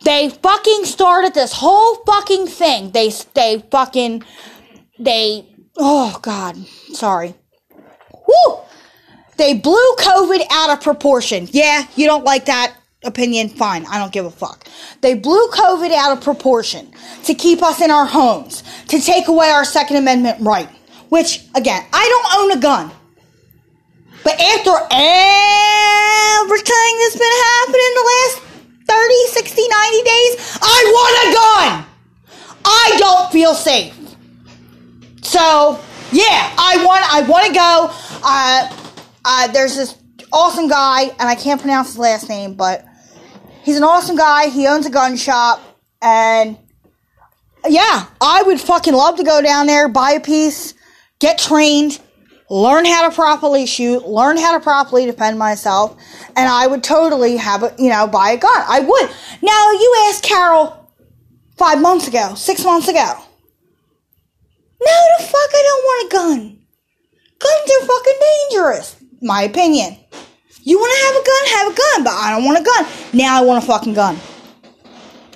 They 0.04 0.30
fucking 0.30 0.86
started 0.86 1.34
this 1.34 1.54
whole 1.54 1.96
fucking 2.06 2.48
thing. 2.48 2.92
They, 2.92 3.12
they 3.34 3.64
fucking, 3.72 4.24
they, 5.00 5.48
oh 5.78 6.20
God, 6.22 6.58
sorry. 6.94 7.36
Woo! 8.12 8.58
They 9.38 9.54
blew 9.54 9.96
COVID 10.00 10.42
out 10.52 10.72
of 10.72 10.82
proportion. 10.82 11.48
Yeah, 11.52 11.86
you 11.96 12.06
don't 12.06 12.24
like 12.26 12.46
that 12.46 12.76
opinion, 13.04 13.50
fine. 13.50 13.86
I 13.88 14.00
don't 14.00 14.12
give 14.12 14.26
a 14.26 14.32
fuck. 14.32 14.68
They 15.02 15.14
blew 15.14 15.48
COVID 15.50 15.92
out 15.92 16.18
of 16.18 16.24
proportion 16.24 16.92
to 17.26 17.34
keep 17.34 17.62
us 17.62 17.82
in 17.82 17.92
our 17.92 18.06
homes, 18.06 18.64
to 18.88 19.00
take 19.00 19.28
away 19.28 19.50
our 19.50 19.66
Second 19.66 19.98
Amendment 19.98 20.38
right. 20.42 20.70
Which, 21.10 21.46
again, 21.56 21.86
I 21.94 22.08
don't 22.10 22.36
own 22.40 22.58
a 22.58 22.62
gun. 22.62 22.92
But 24.24 24.40
after 24.40 24.72
everything 24.72 25.04
that's 27.02 27.18
been 27.18 27.38
happening 27.44 27.88
in 27.88 27.96
the 27.96 28.08
last 28.14 28.42
30, 28.88 29.14
60, 29.28 29.62
90 29.62 30.04
days, 30.04 30.58
I 30.62 30.84
want 30.94 31.14
a 31.24 31.34
gun! 31.34 31.94
I 32.66 32.96
don't 32.98 33.32
feel 33.32 33.54
safe. 33.54 33.94
So, 35.22 35.80
yeah, 36.12 36.54
I 36.58 36.84
want 36.86 37.14
I 37.14 37.22
want 37.28 37.48
to 37.48 37.54
go. 37.54 37.90
Uh, 38.24 38.70
uh, 39.26 39.48
there's 39.52 39.76
this 39.76 39.98
awesome 40.32 40.68
guy, 40.68 41.04
and 41.04 41.22
I 41.22 41.36
can't 41.36 41.60
pronounce 41.60 41.90
his 41.90 41.98
last 41.98 42.30
name, 42.30 42.54
but 42.54 42.86
He's 43.64 43.78
an 43.78 43.84
awesome 43.84 44.16
guy. 44.16 44.50
He 44.50 44.68
owns 44.68 44.86
a 44.86 44.90
gun 44.90 45.16
shop. 45.16 45.62
And 46.02 46.58
yeah, 47.68 48.08
I 48.22 48.44
would 48.44 48.60
fucking 48.60 48.94
love 48.94 49.18
to 49.18 49.24
go 49.24 49.42
down 49.42 49.68
there, 49.68 49.88
buy 49.88 50.12
a 50.12 50.20
piece, 50.20 50.74
get 51.20 51.38
trained, 51.38 52.00
learn 52.50 52.86
how 52.86 53.08
to 53.08 53.16
properly 53.16 53.66
shoot, 53.66 54.06
learn 54.06 54.38
how 54.38 54.58
to 54.58 54.60
properly 54.60 55.06
defend 55.06 55.40
myself. 55.40 55.96
And 56.36 56.50
I 56.50 56.68
would 56.68 56.84
totally 56.84 57.38
have 57.38 57.64
a, 57.64 57.74
you 57.80 57.90
know, 57.90 58.06
buy 58.06 58.32
a 58.32 58.38
gun. 58.38 58.64
I 58.68 58.82
would. 58.82 59.10
Now, 59.42 59.72
you 59.72 59.96
asked 60.10 60.24
Carol 60.24 60.92
five 61.58 61.82
months 61.82 62.08
ago, 62.08 62.36
six 62.36 62.66
months 62.66 62.90
ago. 62.90 63.14
No, 64.86 65.06
the 65.18 65.24
fuck, 65.24 65.50
I 65.54 65.64
don't 65.64 65.84
want 65.86 66.06
a 66.06 66.16
gun. 66.16 66.60
Guns 67.40 67.72
are 67.72 67.86
fucking 67.86 68.20
dangerous. 68.20 68.96
My 69.22 69.44
opinion. 69.44 69.98
You 70.66 70.78
want 70.80 70.94
to 70.94 71.06
have 71.06 71.16
a 71.16 71.24
gun? 71.26 71.44
Have 71.58 71.74
a 71.74 71.78
gun, 71.78 72.04
but 72.06 72.14
I 72.14 72.32
don't 72.32 72.46
want 72.46 72.60
a 72.60 72.64
gun. 72.64 73.20
Now 73.20 73.42
I 73.42 73.46
want 73.46 73.64
a 73.64 73.68
fucking 73.68 73.94
gun. 73.94 74.18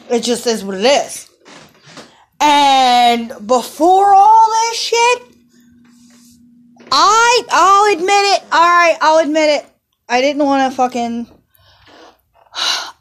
It 0.10 0.22
just 0.22 0.48
is 0.48 0.64
what 0.64 0.76
it 0.76 0.86
is. 0.86 1.30
And 2.40 3.34
before 3.46 4.14
all 4.14 4.50
this 4.50 4.80
shit, 4.80 5.24
I 6.92 7.44
I'll 7.50 7.94
admit 7.94 8.10
it. 8.10 8.44
All 8.54 8.62
right, 8.62 8.98
I'll 9.02 9.20
admit 9.20 9.50
it. 9.50 9.66
I 10.08 10.22
didn't 10.22 10.46
want 10.46 10.72
to 10.72 10.76
fucking. 10.76 11.28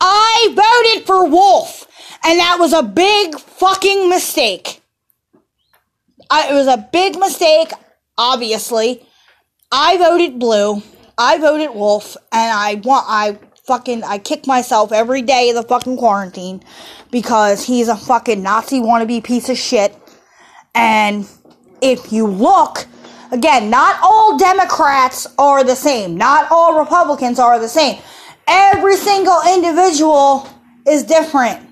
I 0.00 0.92
voted 0.94 1.06
for 1.06 1.26
Wolf, 1.26 1.86
and 2.24 2.40
that 2.40 2.56
was 2.58 2.72
a 2.72 2.82
big 2.82 3.38
fucking 3.38 4.08
mistake. 4.08 4.82
I, 6.28 6.50
it 6.50 6.54
was 6.54 6.66
a 6.66 6.88
big 6.92 7.16
mistake, 7.18 7.70
obviously. 8.18 9.06
I 9.70 9.96
voted 9.96 10.40
blue. 10.40 10.82
I 11.18 11.38
voted 11.38 11.74
Wolf, 11.74 12.16
and 12.30 12.52
I 12.52 12.74
want 12.84 13.06
I 13.08 13.38
fucking 13.66 14.04
I 14.04 14.18
kick 14.18 14.46
myself 14.46 14.92
every 14.92 15.22
day 15.22 15.50
of 15.50 15.56
the 15.56 15.62
fucking 15.62 15.96
quarantine 15.96 16.62
because 17.10 17.64
he's 17.64 17.88
a 17.88 17.96
fucking 17.96 18.42
Nazi 18.42 18.80
wannabe 18.80 19.24
piece 19.24 19.48
of 19.48 19.56
shit. 19.56 19.96
And 20.74 21.26
if 21.80 22.12
you 22.12 22.26
look, 22.26 22.86
again, 23.32 23.70
not 23.70 23.98
all 24.02 24.38
Democrats 24.38 25.26
are 25.38 25.64
the 25.64 25.74
same. 25.74 26.16
Not 26.18 26.48
all 26.50 26.78
Republicans 26.78 27.38
are 27.38 27.58
the 27.58 27.68
same. 27.68 27.98
Every 28.46 28.96
single 28.96 29.40
individual 29.54 30.48
is 30.86 31.02
different. 31.02 31.66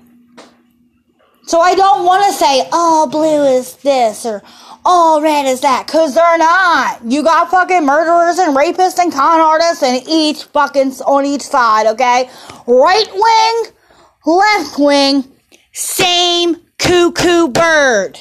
So 1.47 1.59
I 1.59 1.75
don't 1.75 2.03
want 2.03 2.25
to 2.25 2.33
say, 2.33 2.67
oh, 2.71 3.07
blue 3.11 3.43
is 3.45 3.75
this 3.77 4.25
or 4.25 4.41
all 4.85 5.21
red 5.21 5.45
as 5.45 5.61
that. 5.61 5.87
Cause 5.87 6.13
they're 6.13 6.37
not. 6.37 7.03
You 7.03 7.23
got 7.23 7.49
fucking 7.49 7.85
murderers 7.85 8.37
and 8.37 8.55
rapists 8.55 8.99
and 8.99 9.11
con 9.11 9.41
artists 9.41 9.83
and 9.83 10.07
each 10.07 10.43
fucking 10.43 10.91
on 11.01 11.25
each 11.25 11.41
side, 11.41 11.87
okay? 11.87 12.29
Right 12.67 13.07
wing, 13.11 13.73
left 14.25 14.79
wing, 14.79 15.31
same 15.73 16.57
cuckoo 16.77 17.47
bird. 17.47 18.19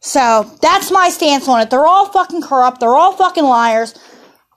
So 0.00 0.50
that's 0.62 0.90
my 0.90 1.10
stance 1.10 1.46
on 1.48 1.60
it. 1.60 1.70
They're 1.70 1.86
all 1.86 2.06
fucking 2.06 2.42
corrupt. 2.42 2.80
They're 2.80 2.94
all 2.94 3.12
fucking 3.12 3.44
liars. 3.44 3.94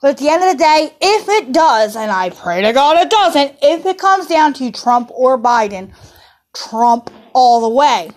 But 0.00 0.12
at 0.12 0.18
the 0.18 0.30
end 0.30 0.42
of 0.42 0.52
the 0.52 0.58
day, 0.58 0.94
if 1.00 1.28
it 1.28 1.52
does, 1.52 1.94
and 1.94 2.10
I 2.10 2.30
pray 2.30 2.62
to 2.62 2.72
God 2.72 2.96
it 2.96 3.10
doesn't, 3.10 3.58
if 3.62 3.86
it 3.86 3.98
comes 3.98 4.26
down 4.26 4.54
to 4.54 4.72
Trump 4.72 5.10
or 5.12 5.38
Biden, 5.38 5.92
Trump 6.54 7.10
all 7.34 7.60
the 7.60 7.68
way. 7.68 8.10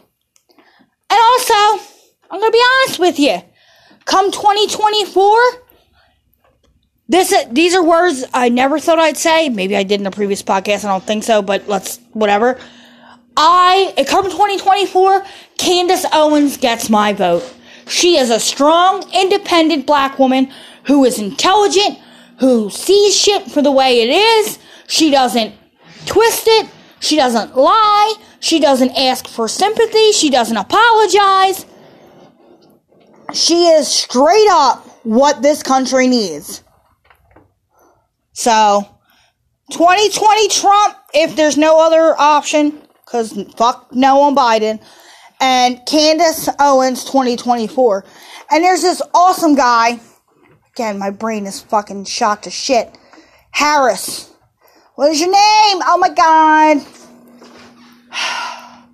And 1.10 1.20
also, 1.20 1.95
I'm 2.30 2.42
to 2.42 2.52
be 2.52 2.62
honest 2.82 3.00
with 3.00 3.20
you. 3.20 3.42
Come 4.06 4.32
2024, 4.32 5.38
this 7.08 7.34
these 7.52 7.76
are 7.76 7.84
words 7.84 8.26
I 8.34 8.50
never 8.50 8.80
thought 8.80 9.00
I'd 9.00 9.18
say. 9.18 9.50
Maybe 9.50 9.76
I 9.76 9.84
did 9.84 10.00
in 10.00 10.08
a 10.08 10.12
previous 10.12 10.42
podcast. 10.42 10.86
I 10.86 10.90
don't 10.90 11.04
think 11.04 11.24
so, 11.24 11.42
but 11.42 11.68
let's 11.68 12.00
whatever. 12.14 12.60
I 13.38 13.94
come 14.08 14.26
2024, 14.26 15.24
Candace 15.58 16.06
Owens 16.14 16.58
gets 16.58 16.90
my 16.90 17.14
vote. 17.14 17.54
She 17.88 18.18
is 18.18 18.30
a 18.30 18.40
strong, 18.40 19.04
independent 19.14 19.86
black 19.86 20.18
woman 20.18 20.52
who 20.86 21.04
is 21.06 21.20
intelligent, 21.20 22.00
who 22.40 22.70
sees 22.70 23.16
shit 23.16 23.52
for 23.52 23.62
the 23.62 23.72
way 23.72 24.02
it 24.02 24.10
is. 24.10 24.58
She 24.88 25.12
doesn't 25.12 25.54
twist 26.06 26.48
it. 26.48 26.70
She 27.00 27.18
doesn't 27.18 27.56
lie. 27.56 28.16
She 28.40 28.60
doesn't 28.60 28.92
ask 28.92 29.28
for 29.28 29.48
sympathy. 29.48 30.12
She 30.12 30.30
doesn't 30.30 30.58
apologize. 30.58 31.66
She 33.34 33.68
is 33.68 33.88
straight 33.88 34.48
up 34.50 34.86
what 35.04 35.42
this 35.42 35.64
country 35.64 36.08
needs. 36.08 36.64
So, 38.34 38.88
2020 39.72 40.50
Trump, 40.50 40.98
if 41.14 41.36
there's 41.36 41.58
no 41.58 41.80
other 41.80 42.16
option, 42.20 42.82
because 43.06 43.34
fuck 43.56 43.88
no 43.94 44.22
on 44.22 44.36
Biden, 44.36 44.82
and 45.40 45.80
Candace 45.86 46.50
Owens 46.60 47.04
2024. 47.06 48.06
And 48.52 48.64
there's 48.64 48.82
this 48.82 49.02
awesome 49.14 49.56
guy. 49.56 50.00
Again, 50.74 51.00
my 51.00 51.10
brain 51.10 51.46
is 51.46 51.62
fucking 51.62 52.06
shot 52.06 52.44
to 52.44 52.52
shit. 52.52 52.98
Harris. 53.52 54.32
What 54.96 55.12
is 55.12 55.20
your 55.20 55.32
name? 55.32 55.82
Oh 55.86 55.98
my 55.98 56.10
god. 56.10 56.82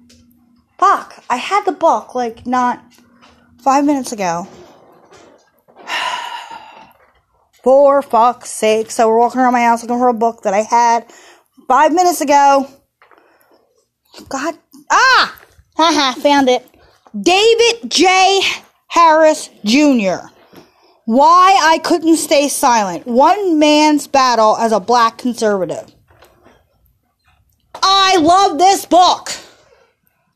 Fuck. 0.77 1.23
I 1.29 1.37
had 1.37 1.63
the 1.65 1.71
book, 1.71 2.15
like, 2.15 2.45
not 2.45 2.90
five 3.63 3.85
minutes 3.85 4.11
ago. 4.11 4.47
For 7.63 8.01
fuck's 8.01 8.49
sake. 8.49 8.91
So 8.91 9.07
we're 9.07 9.19
walking 9.19 9.41
around 9.41 9.53
my 9.53 9.61
house 9.61 9.81
looking 9.83 9.99
for 9.99 10.09
a 10.09 10.13
book 10.13 10.41
that 10.43 10.53
I 10.53 10.61
had 10.61 11.11
five 11.67 11.93
minutes 11.93 12.21
ago. 12.21 12.67
God. 14.29 14.57
Ah! 14.91 15.39
Haha, 15.77 16.19
found 16.19 16.49
it. 16.49 16.67
David 17.19 17.89
J. 17.89 18.41
Harris 18.87 19.49
Jr. 19.63 20.27
Why 21.05 21.57
I 21.61 21.79
Couldn't 21.83 22.17
Stay 22.17 22.47
Silent. 22.47 23.05
One 23.05 23.59
Man's 23.59 24.07
Battle 24.07 24.57
as 24.57 24.71
a 24.71 24.79
Black 24.79 25.17
Conservative. 25.17 25.93
I 27.81 28.17
love 28.17 28.57
this 28.57 28.85
book. 28.85 29.31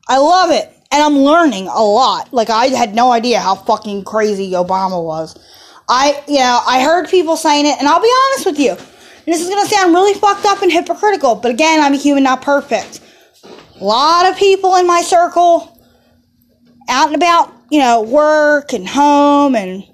I 0.08 0.18
love 0.18 0.50
it. 0.50 0.75
And 0.92 1.02
I'm 1.02 1.18
learning 1.18 1.68
a 1.68 1.82
lot. 1.82 2.32
Like, 2.32 2.50
I 2.50 2.66
had 2.66 2.94
no 2.94 3.12
idea 3.12 3.40
how 3.40 3.54
fucking 3.54 4.04
crazy 4.04 4.52
Obama 4.52 5.02
was. 5.02 5.36
I, 5.88 6.22
you 6.26 6.38
know, 6.38 6.60
I 6.66 6.82
heard 6.82 7.08
people 7.08 7.36
saying 7.36 7.66
it, 7.66 7.78
and 7.78 7.88
I'll 7.88 8.00
be 8.00 8.12
honest 8.26 8.46
with 8.46 8.58
you. 8.58 8.70
And 8.70 9.34
this 9.34 9.40
is 9.40 9.48
to 9.48 9.66
sound 9.66 9.92
really 9.92 10.14
fucked 10.14 10.46
up 10.46 10.62
and 10.62 10.70
hypocritical, 10.70 11.34
but 11.34 11.50
again, 11.50 11.80
I'm 11.80 11.94
a 11.94 11.96
human, 11.96 12.22
not 12.22 12.42
perfect. 12.42 13.00
A 13.80 13.84
lot 13.84 14.30
of 14.30 14.36
people 14.36 14.76
in 14.76 14.86
my 14.86 15.02
circle, 15.02 15.76
out 16.88 17.08
and 17.08 17.16
about, 17.16 17.52
you 17.70 17.80
know, 17.80 18.02
work 18.02 18.72
and 18.72 18.86
home 18.86 19.56
and 19.56 19.84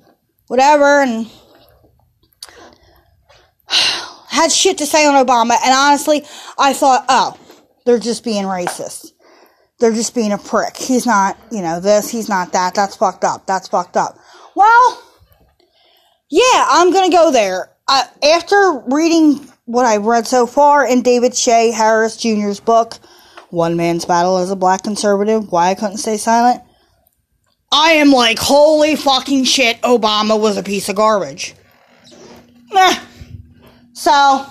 whatever, 0.49 1.03
and 1.03 1.31
had 4.29 4.53
shit 4.53 4.79
to 4.79 4.87
say 4.87 5.07
on 5.07 5.15
Obama. 5.15 5.57
And 5.65 5.75
honestly, 5.75 6.25
I 6.59 6.75
thought, 6.75 7.07
oh, 7.09 7.39
they're 7.87 7.99
just 7.99 8.25
being 8.25 8.45
racist. 8.45 9.13
They're 9.83 9.93
just 9.93 10.15
being 10.15 10.31
a 10.31 10.39
prick. 10.39 10.77
He's 10.77 11.07
not, 11.07 11.37
you 11.51 11.61
know, 11.61 11.81
this, 11.81 12.09
he's 12.09 12.29
not 12.29 12.53
that. 12.53 12.73
That's 12.77 12.95
fucked 12.95 13.25
up. 13.25 13.49
That's 13.49 13.67
fucked 13.67 13.97
up. 13.97 14.17
Well, 14.55 15.03
yeah, 16.31 16.67
I'm 16.69 16.93
going 16.93 17.11
to 17.11 17.17
go 17.17 17.33
there. 17.33 17.69
Uh, 17.89 18.05
after 18.23 18.81
reading 18.87 19.45
what 19.65 19.85
I've 19.85 20.05
read 20.05 20.29
so 20.29 20.47
far 20.47 20.87
in 20.87 21.03
David 21.03 21.35
J. 21.35 21.73
Harris 21.73 22.17
Jr.'s 22.17 22.61
book, 22.61 22.95
One 23.51 23.77
Man's 23.77 24.05
Battle 24.05 24.39
as 24.39 24.53
a 24.53 24.57
Black 24.57 24.85
Conservative, 24.85 25.51
Why 25.51 25.71
I 25.71 25.75
Couldn't 25.75 25.97
Stay 25.97 26.17
Silent, 26.17 26.63
I 27.73 27.95
am 27.95 28.13
like, 28.13 28.39
holy 28.39 28.95
fucking 28.95 29.43
shit, 29.43 29.83
Obama 29.83 30.41
was 30.41 30.57
a 30.57 30.63
piece 30.63 30.89
of 30.91 30.95
garbage. 30.95 31.57
Meh. 32.71 33.01
So, 33.95 34.47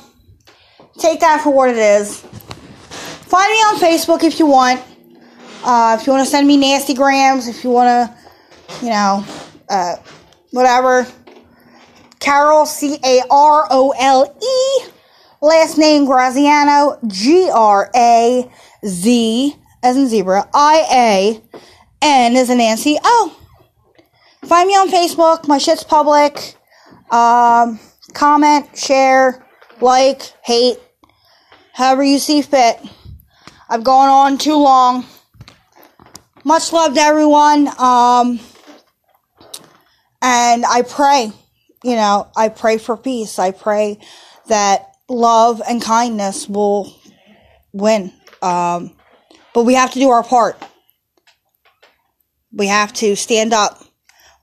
take 0.98 1.22
that 1.22 1.40
for 1.42 1.54
what 1.54 1.70
it 1.70 1.78
is. 1.78 2.20
Find 2.20 3.50
me 3.50 3.58
on 3.60 3.80
Facebook 3.80 4.24
if 4.24 4.38
you 4.38 4.46
want. 4.46 4.84
Uh, 5.64 5.98
if 6.00 6.08
you 6.08 6.14
want 6.14 6.26
to 6.26 6.30
send 6.30 6.48
me 6.48 6.58
nasty 6.58 6.94
grams, 6.94 7.48
if 7.48 7.64
you 7.64 7.70
want 7.70 7.88
to, 7.88 8.86
you 8.86 8.90
know, 8.90 9.24
uh, 9.70 9.96
whatever. 10.52 11.06
Carole, 12.20 12.66
C 12.66 12.98
A 13.04 13.22
R 13.30 13.68
O 13.70 13.94
L 13.98 14.38
E. 14.42 14.92
Last 15.42 15.78
name 15.78 16.06
Graziano, 16.06 17.00
G 17.08 17.50
R 17.52 17.90
A 17.96 18.52
Z 18.86 19.56
as 19.84 19.98
in 19.98 20.08
zebra, 20.08 20.48
I 20.54 20.86
A 20.92 21.42
N 22.02 22.36
as 22.36 22.50
in 22.50 22.60
Nancy. 22.60 22.98
Oh, 23.04 23.36
find 24.46 24.68
me 24.68 24.74
on 24.74 24.90
Facebook. 24.90 25.48
My 25.48 25.58
shit's 25.58 25.84
public. 25.84 26.56
Um, 27.10 27.80
comment, 28.14 28.78
share, 28.78 29.46
like, 29.82 30.22
hate, 30.44 30.78
however 31.74 32.04
you 32.04 32.20
see 32.20 32.42
fit. 32.42 32.80
I've 33.68 33.84
gone 33.84 34.10
on 34.10 34.38
too 34.38 34.56
long. 34.56 35.06
Much 36.52 36.74
love 36.74 36.96
to 36.96 37.00
everyone. 37.00 37.70
Um, 37.80 38.38
and 40.22 40.66
I 40.66 40.82
pray, 40.82 41.32
you 41.82 41.96
know, 41.96 42.30
I 42.36 42.50
pray 42.50 42.78
for 42.78 42.98
peace. 42.98 43.40
I 43.40 43.52
pray 43.52 44.00
that 44.50 44.86
love 45.08 45.62
and 45.66 45.82
kindness 45.82 46.50
will 46.50 46.94
win. 47.72 48.12
Um, 48.42 48.92
but 49.54 49.64
we 49.64 49.76
have 49.76 49.92
to 49.92 50.00
do 50.00 50.10
our 50.10 50.26
part. 50.26 50.62
We 52.52 52.68
have 52.68 52.92
to 52.96 53.16
stand 53.16 53.54
up. 53.54 53.82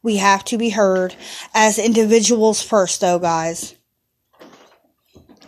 We 0.03 0.17
have 0.17 0.47
to 0.47 0.57
be 0.57 0.71
heard 0.71 1.15
as 1.53 1.79
individuals 1.79 2.63
first, 2.63 3.03
though, 3.03 3.19
guys. 3.19 3.75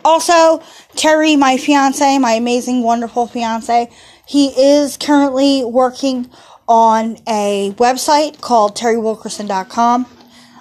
Also, 0.05 0.61
Terry, 0.95 1.35
my 1.35 1.57
fiance, 1.57 2.19
my 2.19 2.33
amazing, 2.33 2.83
wonderful 2.83 3.25
fiance, 3.25 3.89
he 4.25 4.47
is 4.47 4.95
currently 4.95 5.65
working 5.65 6.29
on 6.71 7.17
a 7.27 7.73
website 7.75 8.39
called 8.39 8.77
terrywilkerson.com. 8.77 10.05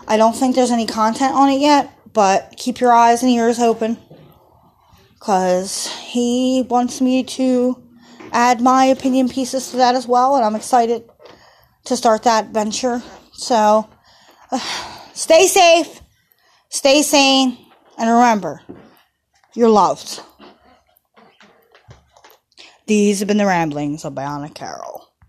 I 0.08 0.16
don't 0.16 0.34
think 0.34 0.56
there's 0.56 0.72
any 0.72 0.86
content 0.86 1.36
on 1.36 1.48
it 1.50 1.60
yet, 1.60 1.88
but 2.12 2.54
keep 2.56 2.80
your 2.80 2.92
eyes 2.92 3.22
and 3.22 3.30
ears 3.30 3.60
open 3.60 3.96
because 5.14 5.86
he 5.86 6.66
wants 6.68 7.00
me 7.00 7.22
to 7.22 7.80
add 8.32 8.60
my 8.60 8.86
opinion 8.86 9.28
pieces 9.28 9.70
to 9.70 9.76
that 9.76 9.94
as 9.94 10.08
well, 10.08 10.34
and 10.34 10.44
I'm 10.44 10.56
excited 10.56 11.04
to 11.84 11.96
start 11.96 12.24
that 12.24 12.48
venture. 12.48 13.04
So, 13.32 13.88
uh, 14.50 14.58
stay 15.14 15.46
safe, 15.46 16.00
stay 16.70 17.02
sane, 17.02 17.56
and 17.96 18.10
remember, 18.10 18.62
you're 19.54 19.68
loved. 19.68 20.20
These 22.88 23.20
have 23.20 23.28
been 23.28 23.36
the 23.36 23.46
ramblings 23.46 24.04
of 24.04 24.14
Bionic 24.14 24.56
Carole. 24.56 25.09